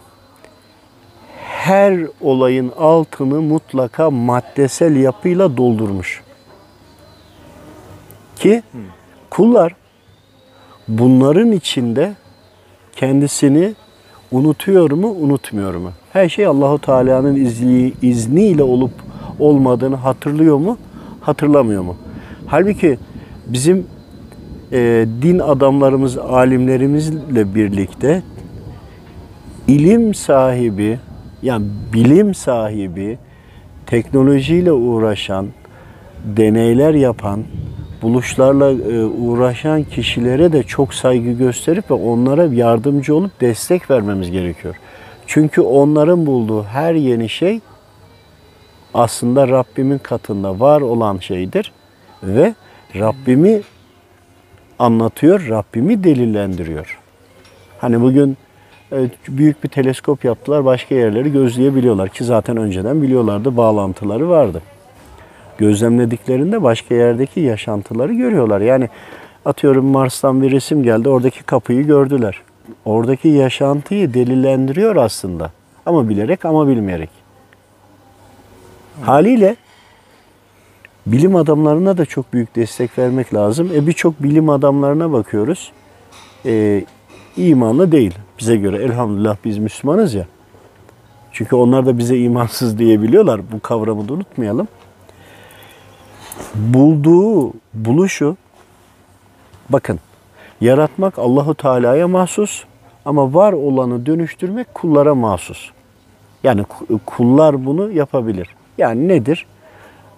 her 1.43 1.99
olayın 2.21 2.71
altını 2.77 3.41
mutlaka 3.41 4.11
maddesel 4.11 4.95
yapıyla 4.95 5.57
doldurmuş. 5.57 6.23
Ki 8.35 8.63
kullar 9.29 9.75
bunların 10.87 11.51
içinde 11.51 12.15
kendisini 12.95 13.75
unutuyor 14.31 14.91
mu, 14.91 15.07
unutmuyor 15.21 15.75
mu? 15.75 15.91
Her 16.13 16.29
şey 16.29 16.45
Allahu 16.45 16.79
Teala'nın 16.81 17.35
izni, 17.35 17.93
izniyle 18.01 18.63
olup 18.63 18.91
olmadığını 19.39 19.95
hatırlıyor 19.95 20.57
mu, 20.57 20.77
hatırlamıyor 21.21 21.83
mu? 21.83 21.95
Halbuki 22.47 22.97
bizim 23.47 23.85
e, 24.71 25.05
din 25.21 25.39
adamlarımız, 25.39 26.17
alimlerimizle 26.17 27.55
birlikte 27.55 28.23
ilim 29.67 30.13
sahibi, 30.13 30.99
yani 31.41 31.65
bilim 31.93 32.33
sahibi, 32.33 33.17
teknolojiyle 33.85 34.71
uğraşan, 34.71 35.47
deneyler 36.37 36.93
yapan, 36.93 37.43
buluşlarla 38.05 38.71
e, 38.71 39.05
uğraşan 39.05 39.83
kişilere 39.83 40.51
de 40.51 40.63
çok 40.63 40.93
saygı 40.93 41.31
gösterip 41.31 41.91
ve 41.91 41.93
onlara 41.93 42.43
yardımcı 42.43 43.15
olup 43.15 43.41
destek 43.41 43.91
vermemiz 43.91 44.31
gerekiyor. 44.31 44.75
Çünkü 45.27 45.61
onların 45.61 46.25
bulduğu 46.25 46.63
her 46.63 46.93
yeni 46.93 47.29
şey 47.29 47.59
aslında 48.93 49.47
Rabbimin 49.47 49.97
katında 49.97 50.59
var 50.59 50.81
olan 50.81 51.17
şeydir 51.17 51.71
ve 52.23 52.55
Rabbimi 52.95 53.61
anlatıyor, 54.79 55.47
Rabbimi 55.49 56.03
delillendiriyor. 56.03 56.99
Hani 57.79 58.01
bugün 58.01 58.37
e, 58.91 59.09
büyük 59.27 59.63
bir 59.63 59.69
teleskop 59.69 60.25
yaptılar. 60.25 60.65
Başka 60.65 60.95
yerleri 60.95 61.31
gözleyebiliyorlar 61.31 62.09
ki 62.09 62.23
zaten 62.23 62.57
önceden 62.57 63.01
biliyorlardı. 63.01 63.57
Bağlantıları 63.57 64.29
vardı. 64.29 64.61
Gözlemlediklerinde 65.57 66.63
başka 66.63 66.95
yerdeki 66.95 67.39
yaşantıları 67.39 68.13
görüyorlar. 68.13 68.61
Yani 68.61 68.89
atıyorum 69.45 69.85
Mars'tan 69.85 70.41
bir 70.41 70.51
resim 70.51 70.83
geldi. 70.83 71.09
Oradaki 71.09 71.43
kapıyı 71.43 71.83
gördüler. 71.83 72.41
Oradaki 72.85 73.27
yaşantıyı 73.27 74.13
delillendiriyor 74.13 74.95
aslında. 74.95 75.51
Ama 75.85 76.09
bilerek 76.09 76.45
ama 76.45 76.67
bilmeyerek. 76.67 77.09
Haliyle 79.01 79.55
bilim 81.05 81.35
adamlarına 81.35 81.97
da 81.97 82.05
çok 82.05 82.33
büyük 82.33 82.55
destek 82.55 82.97
vermek 82.97 83.33
lazım. 83.33 83.71
E 83.75 83.87
birçok 83.87 84.23
bilim 84.23 84.49
adamlarına 84.49 85.11
bakıyoruz. 85.11 85.71
E, 86.45 86.83
imanlı 87.37 87.91
değil 87.91 88.15
bize 88.39 88.55
göre. 88.55 88.83
Elhamdülillah 88.83 89.37
biz 89.45 89.57
Müslümanız 89.57 90.13
ya. 90.13 90.25
Çünkü 91.31 91.55
onlar 91.55 91.85
da 91.85 91.97
bize 91.97 92.17
imansız 92.17 92.79
diyebiliyorlar. 92.79 93.41
Bu 93.51 93.59
kavramı 93.59 94.09
da 94.09 94.13
unutmayalım. 94.13 94.67
Bulduğu 96.55 97.53
buluşu 97.73 98.37
bakın 99.69 99.99
yaratmak 100.61 101.19
Allahu 101.19 101.55
Teala'ya 101.55 102.07
mahsus 102.07 102.63
ama 103.05 103.33
var 103.33 103.53
olanı 103.53 104.05
dönüştürmek 104.05 104.73
kullara 104.73 105.15
mahsus. 105.15 105.69
Yani 106.43 106.61
ku- 106.61 106.99
kullar 107.05 107.65
bunu 107.65 107.91
yapabilir. 107.91 108.55
Yani 108.77 109.07
nedir? 109.07 109.45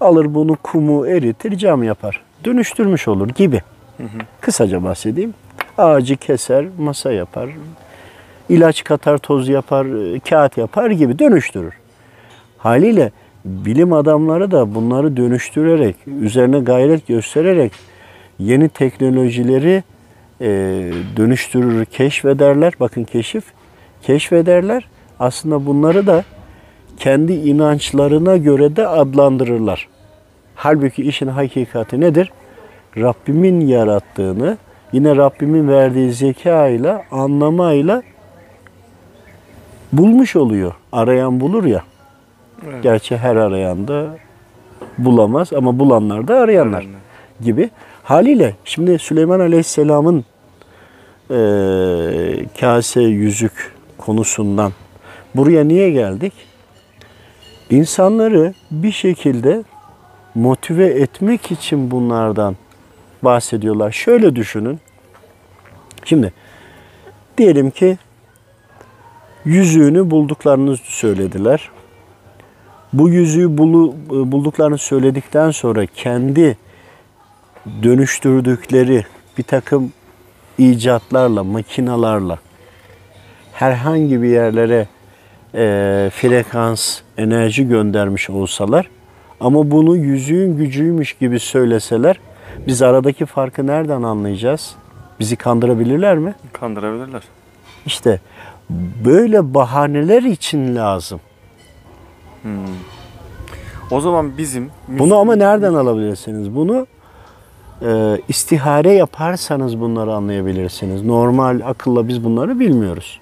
Alır 0.02 0.34
bunu 0.36 0.58
kumu 0.64 1.08
eritir 1.08 1.58
cam 1.58 1.84
yapar. 1.84 2.22
Dönüştürmüş 2.46 3.08
olur 3.08 3.30
gibi. 3.30 3.62
Kısaca 4.42 4.84
bahsedeyim. 4.84 5.34
Ağacı 5.78 6.18
keser, 6.18 6.66
masa 6.80 7.12
yapar. 7.12 7.50
ilaç 8.50 8.84
katar, 8.84 9.18
toz 9.18 9.50
yapar, 9.50 9.86
e, 10.16 10.20
kağıt 10.20 10.58
yapar 10.58 10.92
gibi 10.92 11.20
dönüştürür. 11.20 11.74
Haliyle 12.58 13.12
bilim 13.48 13.94
adamları 13.94 14.52
da 14.52 14.76
bunları 14.76 15.18
dönüştürerek, 15.18 15.96
üzerine 16.22 16.60
gayret 16.60 17.08
göstererek 17.08 17.72
yeni 18.40 18.70
teknolojileri 18.70 19.84
e, 20.42 20.48
dönüştürür, 21.18 21.86
keşfederler. 21.86 22.74
Bakın 22.80 23.04
keşif, 23.04 23.44
keşfederler. 24.02 24.88
Aslında 25.20 25.66
bunları 25.66 26.08
da 26.08 26.24
kendi 26.98 27.34
inançlarına 27.34 28.38
göre 28.38 28.76
de 28.76 28.88
adlandırırlar. 28.88 29.88
Halbuki 30.56 31.04
işin 31.04 31.28
hakikati 31.28 32.02
nedir? 32.02 32.32
Rabbimin 32.98 33.68
yarattığını 33.68 34.58
yine 34.92 35.16
Rabbimin 35.16 35.68
verdiği 35.68 36.12
zekayla, 36.12 37.04
anlamayla 37.12 38.04
bulmuş 39.94 40.36
oluyor. 40.36 40.74
Arayan 40.92 41.40
bulur 41.40 41.66
ya. 41.66 41.84
Evet. 42.66 42.84
Gerçi 42.84 43.18
her 43.18 43.36
arayan 43.36 43.88
da 43.88 44.18
bulamaz 44.98 45.54
ama 45.54 45.80
bulanlar 45.80 46.28
da 46.28 46.36
arayanlar 46.36 46.86
gibi. 47.42 47.70
Haliyle 48.04 48.56
şimdi 48.66 49.00
Süleyman 49.00 49.40
Aleyhisselam'ın 49.40 50.26
eee 51.30 52.46
kase 52.60 53.02
yüzük 53.02 53.74
konusundan 53.98 54.72
buraya 55.36 55.64
niye 55.64 55.90
geldik? 55.90 56.34
İnsanları 57.70 58.54
bir 58.72 58.92
şekilde 58.92 59.64
motive 60.36 60.86
etmek 60.86 61.52
için 61.52 61.92
bunlardan 61.92 62.56
bahsediyorlar. 63.22 63.92
Şöyle 63.92 64.36
düşünün. 64.36 64.80
Şimdi 66.06 66.34
diyelim 67.38 67.72
ki 67.72 67.98
yüzüğünü 69.46 70.12
bulduklarını 70.12 70.78
söylediler. 70.78 71.70
Bu 72.98 73.10
yüzüğü 73.10 73.58
bulu, 73.58 73.96
bulduklarını 74.10 74.78
söyledikten 74.78 75.52
sonra 75.52 75.86
kendi 75.86 76.58
dönüştürdükleri 77.84 79.06
bir 79.38 79.44
takım 79.44 79.92
icatlarla, 80.58 81.44
makinalarla 81.44 82.40
herhangi 83.54 84.22
bir 84.22 84.28
yerlere 84.28 84.88
e, 85.54 86.10
frekans, 86.14 87.00
enerji 87.18 87.68
göndermiş 87.68 88.30
olsalar 88.30 88.90
ama 89.40 89.72
bunu 89.72 89.98
yüzüğün 89.98 90.58
gücüymüş 90.58 91.14
gibi 91.14 91.40
söyleseler 91.40 92.20
biz 92.68 92.82
aradaki 92.82 93.26
farkı 93.26 93.68
nereden 93.68 94.04
anlayacağız? 94.04 94.76
Bizi 95.20 95.36
kandırabilirler 95.36 96.18
mi? 96.18 96.36
Kandırabilirler. 96.54 97.22
İşte 97.86 98.20
böyle 99.06 99.54
bahaneler 99.54 100.24
için 100.24 100.76
lazım. 100.76 101.20
O 103.92 104.02
zaman 104.02 104.38
bizim 104.38 104.70
Bunu 104.88 105.18
ama 105.18 105.36
nereden 105.36 105.74
alabilirsiniz? 105.74 106.56
Bunu 106.56 106.88
e, 107.82 108.22
istihare 108.28 108.94
yaparsanız 108.94 109.80
bunları 109.80 110.14
anlayabilirsiniz. 110.14 111.06
Normal 111.06 111.62
akılla 111.66 112.08
biz 112.08 112.24
bunları 112.24 112.60
bilmiyoruz. 112.60 113.20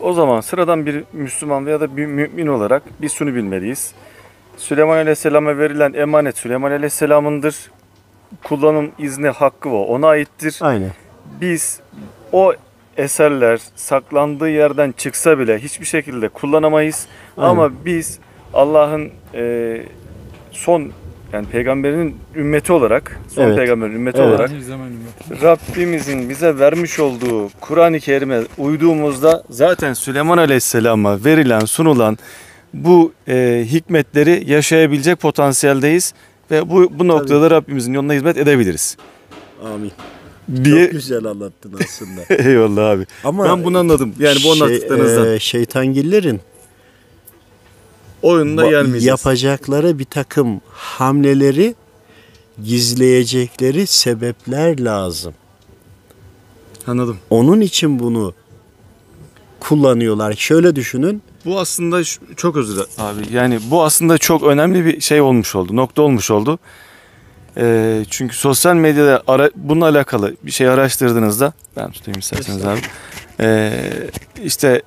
O 0.00 0.12
zaman 0.12 0.40
sıradan 0.40 0.86
bir 0.86 1.04
Müslüman 1.12 1.66
veya 1.66 1.80
da 1.80 1.96
bir 1.96 2.06
mümin 2.06 2.46
olarak 2.46 2.82
biz 3.00 3.12
şunu 3.12 3.34
bilmeliyiz. 3.34 3.92
Süleyman 4.56 4.96
Aleyhisselam'a 4.96 5.58
verilen 5.58 5.92
emanet 5.92 6.38
Süleyman 6.38 6.70
Aleyhisselam'ındır. 6.70 7.70
Kullanım 8.44 8.90
izni 8.98 9.28
hakkı 9.28 9.68
o. 9.68 9.84
Ona 9.84 10.08
aittir. 10.08 10.58
Aynen. 10.60 10.90
Biz 11.40 11.80
o 12.32 12.52
eserler 12.96 13.60
saklandığı 13.76 14.48
yerden 14.48 14.92
çıksa 14.92 15.38
bile 15.38 15.58
hiçbir 15.58 15.86
şekilde 15.86 16.28
kullanamayız. 16.28 17.06
Aynen. 17.36 17.50
Ama 17.50 17.70
biz 17.84 18.18
Allah'ın 18.54 19.10
e, 19.34 19.76
son 20.52 20.90
yani 21.32 21.46
peygamberinin 21.46 22.16
ümmeti 22.36 22.72
olarak, 22.72 23.20
son 23.34 23.42
Evet. 23.42 23.56
peygamberin 23.56 23.92
ümmeti 23.94 24.18
Evet. 24.22 24.28
olarak. 24.28 24.50
Rabbimizin 25.42 26.28
bize 26.28 26.58
vermiş 26.58 26.98
olduğu 26.98 27.48
Kur'an-ı 27.60 28.00
Kerim'e 28.00 28.40
uyduğumuzda 28.58 29.44
zaten 29.50 29.92
Süleyman 29.92 30.38
Aleyhisselam'a 30.38 31.24
verilen, 31.24 31.60
sunulan 31.64 32.18
bu 32.74 33.12
e, 33.28 33.64
hikmetleri 33.72 34.42
yaşayabilecek 34.50 35.20
potansiyeldeyiz 35.20 36.14
ve 36.50 36.70
bu 36.70 36.88
bu 36.98 37.08
noktada 37.08 37.50
Rabbimizin 37.50 37.92
yoluna 37.94 38.12
hizmet 38.12 38.36
edebiliriz 38.36 38.96
Amin. 39.74 39.92
diye. 40.64 40.84
Çok 40.84 40.92
güzel 40.92 41.24
anlattın 41.24 41.72
aslında. 41.84 42.20
Eyvallah 42.50 42.90
abi. 42.90 43.06
Ama 43.24 43.44
ben 43.44 43.64
bunu 43.64 43.78
anladım. 43.78 44.14
Yani 44.18 44.36
bu 44.36 44.40
şey, 44.40 44.52
anlattıklarınızdan. 44.52 45.34
e, 45.34 45.38
şeytangillerin 45.38 46.40
Oyunda 48.22 48.70
gelmeyeceğiz. 48.70 49.04
yapacakları 49.04 49.98
bir 49.98 50.04
takım 50.04 50.60
hamleleri 50.70 51.74
gizleyecekleri 52.64 53.86
sebepler 53.86 54.80
lazım. 54.80 55.34
Anladım. 56.86 57.18
Onun 57.30 57.60
için 57.60 57.98
bunu 57.98 58.34
kullanıyorlar. 59.60 60.32
Şöyle 60.32 60.76
düşünün. 60.76 61.22
Bu 61.44 61.60
aslında 61.60 62.04
çok 62.36 62.56
özür 62.56 62.74
dilerim 62.74 62.90
abi. 62.98 63.22
Yani 63.32 63.60
bu 63.70 63.84
aslında 63.84 64.18
çok 64.18 64.42
önemli 64.42 64.84
bir 64.84 65.00
şey 65.00 65.20
olmuş 65.20 65.54
oldu. 65.54 65.76
Nokta 65.76 66.02
olmuş 66.02 66.30
oldu. 66.30 66.58
Ee, 67.56 68.04
çünkü 68.10 68.36
sosyal 68.36 68.74
medyada 68.74 69.22
ara, 69.26 69.50
bununla 69.56 69.84
alakalı 69.88 70.36
bir 70.42 70.50
şey 70.50 70.68
araştırdığınızda 70.68 71.52
ben 71.76 71.90
tutayım 71.90 72.20
isterseniz 72.20 72.64
abi. 72.64 72.80
Ee, 73.40 73.72
işte 74.44 74.82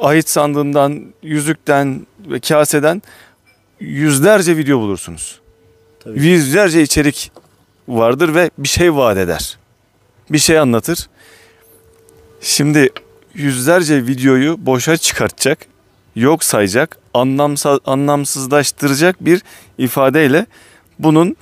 ahit 0.00 0.28
sandığından, 0.28 1.02
yüzükten 1.22 2.06
ve 2.30 2.40
kaseden 2.40 3.02
yüzlerce 3.80 4.56
video 4.56 4.78
bulursunuz. 4.78 5.40
Tabii. 6.00 6.22
Yüzlerce 6.22 6.82
içerik 6.82 7.32
vardır 7.88 8.34
ve 8.34 8.50
bir 8.58 8.68
şey 8.68 8.94
vaat 8.94 9.18
eder. 9.18 9.58
Bir 10.30 10.38
şey 10.38 10.58
anlatır. 10.58 11.08
Şimdi 12.40 12.90
yüzlerce 13.34 14.06
videoyu 14.06 14.66
boşa 14.66 14.96
çıkartacak, 14.96 15.58
yok 16.16 16.44
sayacak, 16.44 16.98
anlamsa, 17.14 17.80
anlamsızlaştıracak 17.84 19.24
bir 19.24 19.42
ifadeyle 19.78 20.46
bunun 20.98 21.36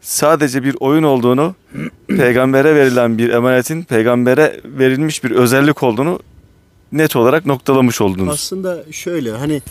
sadece 0.00 0.62
bir 0.62 0.76
oyun 0.80 1.02
olduğunu, 1.02 1.54
peygambere 2.08 2.74
verilen 2.74 3.18
bir 3.18 3.30
emanetin 3.30 3.82
peygambere 3.82 4.60
verilmiş 4.64 5.24
bir 5.24 5.30
özellik 5.30 5.82
olduğunu 5.82 6.20
net 6.92 7.16
olarak 7.16 7.46
noktalamış 7.46 8.00
oldunuz. 8.00 8.34
Aslında 8.34 8.84
şöyle 8.92 9.30
hani 9.30 9.62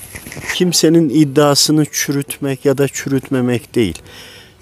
kimsenin 0.55 1.09
iddiasını 1.09 1.86
çürütmek 1.91 2.66
ya 2.66 2.78
da 2.78 2.88
çürütmemek 2.88 3.76
değil. 3.76 4.01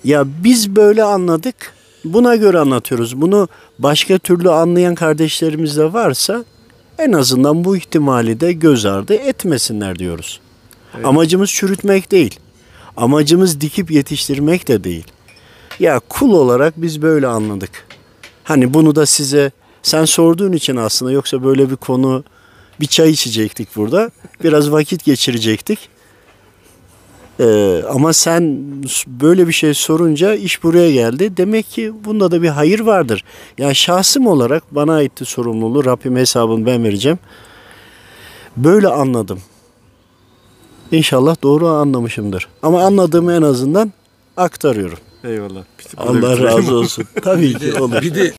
Ya 0.04 0.24
biz 0.43 0.76
böyle 0.76 1.04
anladık. 1.04 1.74
Buna 2.06 2.36
göre 2.36 2.60
anlatıyoruz. 2.60 3.22
Bunu 3.22 3.47
başka 3.80 4.18
türlü 4.18 4.49
anlayan 4.49 4.95
kardeşlerimiz 4.95 5.78
de 5.78 5.93
varsa 5.93 6.45
en 6.97 7.12
azından 7.12 7.64
bu 7.64 7.78
ihtimali 7.78 8.39
de 8.39 8.54
göz 8.54 8.86
ardı 8.86 9.14
etmesinler 9.14 9.99
diyoruz. 9.99 10.39
Amacımız 11.04 11.49
çürütmek 11.49 12.12
değil. 12.12 12.39
Amacımız 12.97 13.62
dikip 13.62 13.91
yetiştirmek 13.91 14.68
de 14.68 14.84
değil. 14.84 15.08
Ya 15.80 15.99
kul 16.10 16.34
olarak 16.34 16.74
biz 16.78 17.01
böyle 17.01 17.28
anladık. 17.28 17.88
Hani 18.43 18.74
bunu 18.74 18.95
da 18.95 19.06
size 19.06 19.51
sen 19.84 20.06
sorduğun 20.06 20.51
için 20.51 20.76
aslında 20.76 21.12
yoksa 21.12 21.43
böyle 21.43 21.72
bir 21.72 21.76
konu 21.76 22.24
Bir 22.80 22.86
çay 22.86 23.09
içecektik 23.11 23.76
burada. 23.76 24.11
Biraz 24.43 24.71
vakit 24.71 25.03
geçirecektik. 25.03 25.80
Ee, 27.39 27.84
ama 27.89 28.13
sen 28.13 28.65
böyle 29.07 29.47
bir 29.47 29.53
şey 29.53 29.74
sorunca 29.74 30.36
iş 30.36 30.63
buraya 30.63 30.91
geldi. 30.91 31.38
Demek 31.38 31.69
ki 31.69 31.93
bunda 32.05 32.32
da 32.32 32.41
bir 32.41 32.49
hayır 32.49 32.80
vardır. 32.80 33.24
Yani 33.57 33.76
şahsım 33.76 34.28
olarak 34.28 34.63
bana 34.76 34.93
aitti 34.93 35.26
sorumluluğu. 35.26 35.86
Rabbim 35.86 36.15
hesabını 36.15 36.65
ben 36.65 36.84
vereceğim. 36.84 37.19
Böyle 38.57 38.88
anladım. 38.88 39.41
İnşallah 40.91 41.36
doğru 41.43 41.67
anlamışımdır. 41.67 42.47
Ama 42.63 42.84
anladığımı 42.84 43.34
en 43.34 43.41
azından 43.41 43.93
aktarıyorum. 44.38 44.97
Eyvallah. 45.24 45.63
Allah 45.97 46.39
razı 46.43 46.76
olsun. 46.76 47.05
Tabii 47.24 47.53
ki 47.53 47.74
olur. 47.74 48.01
Bir 48.01 48.15
de 48.15 48.34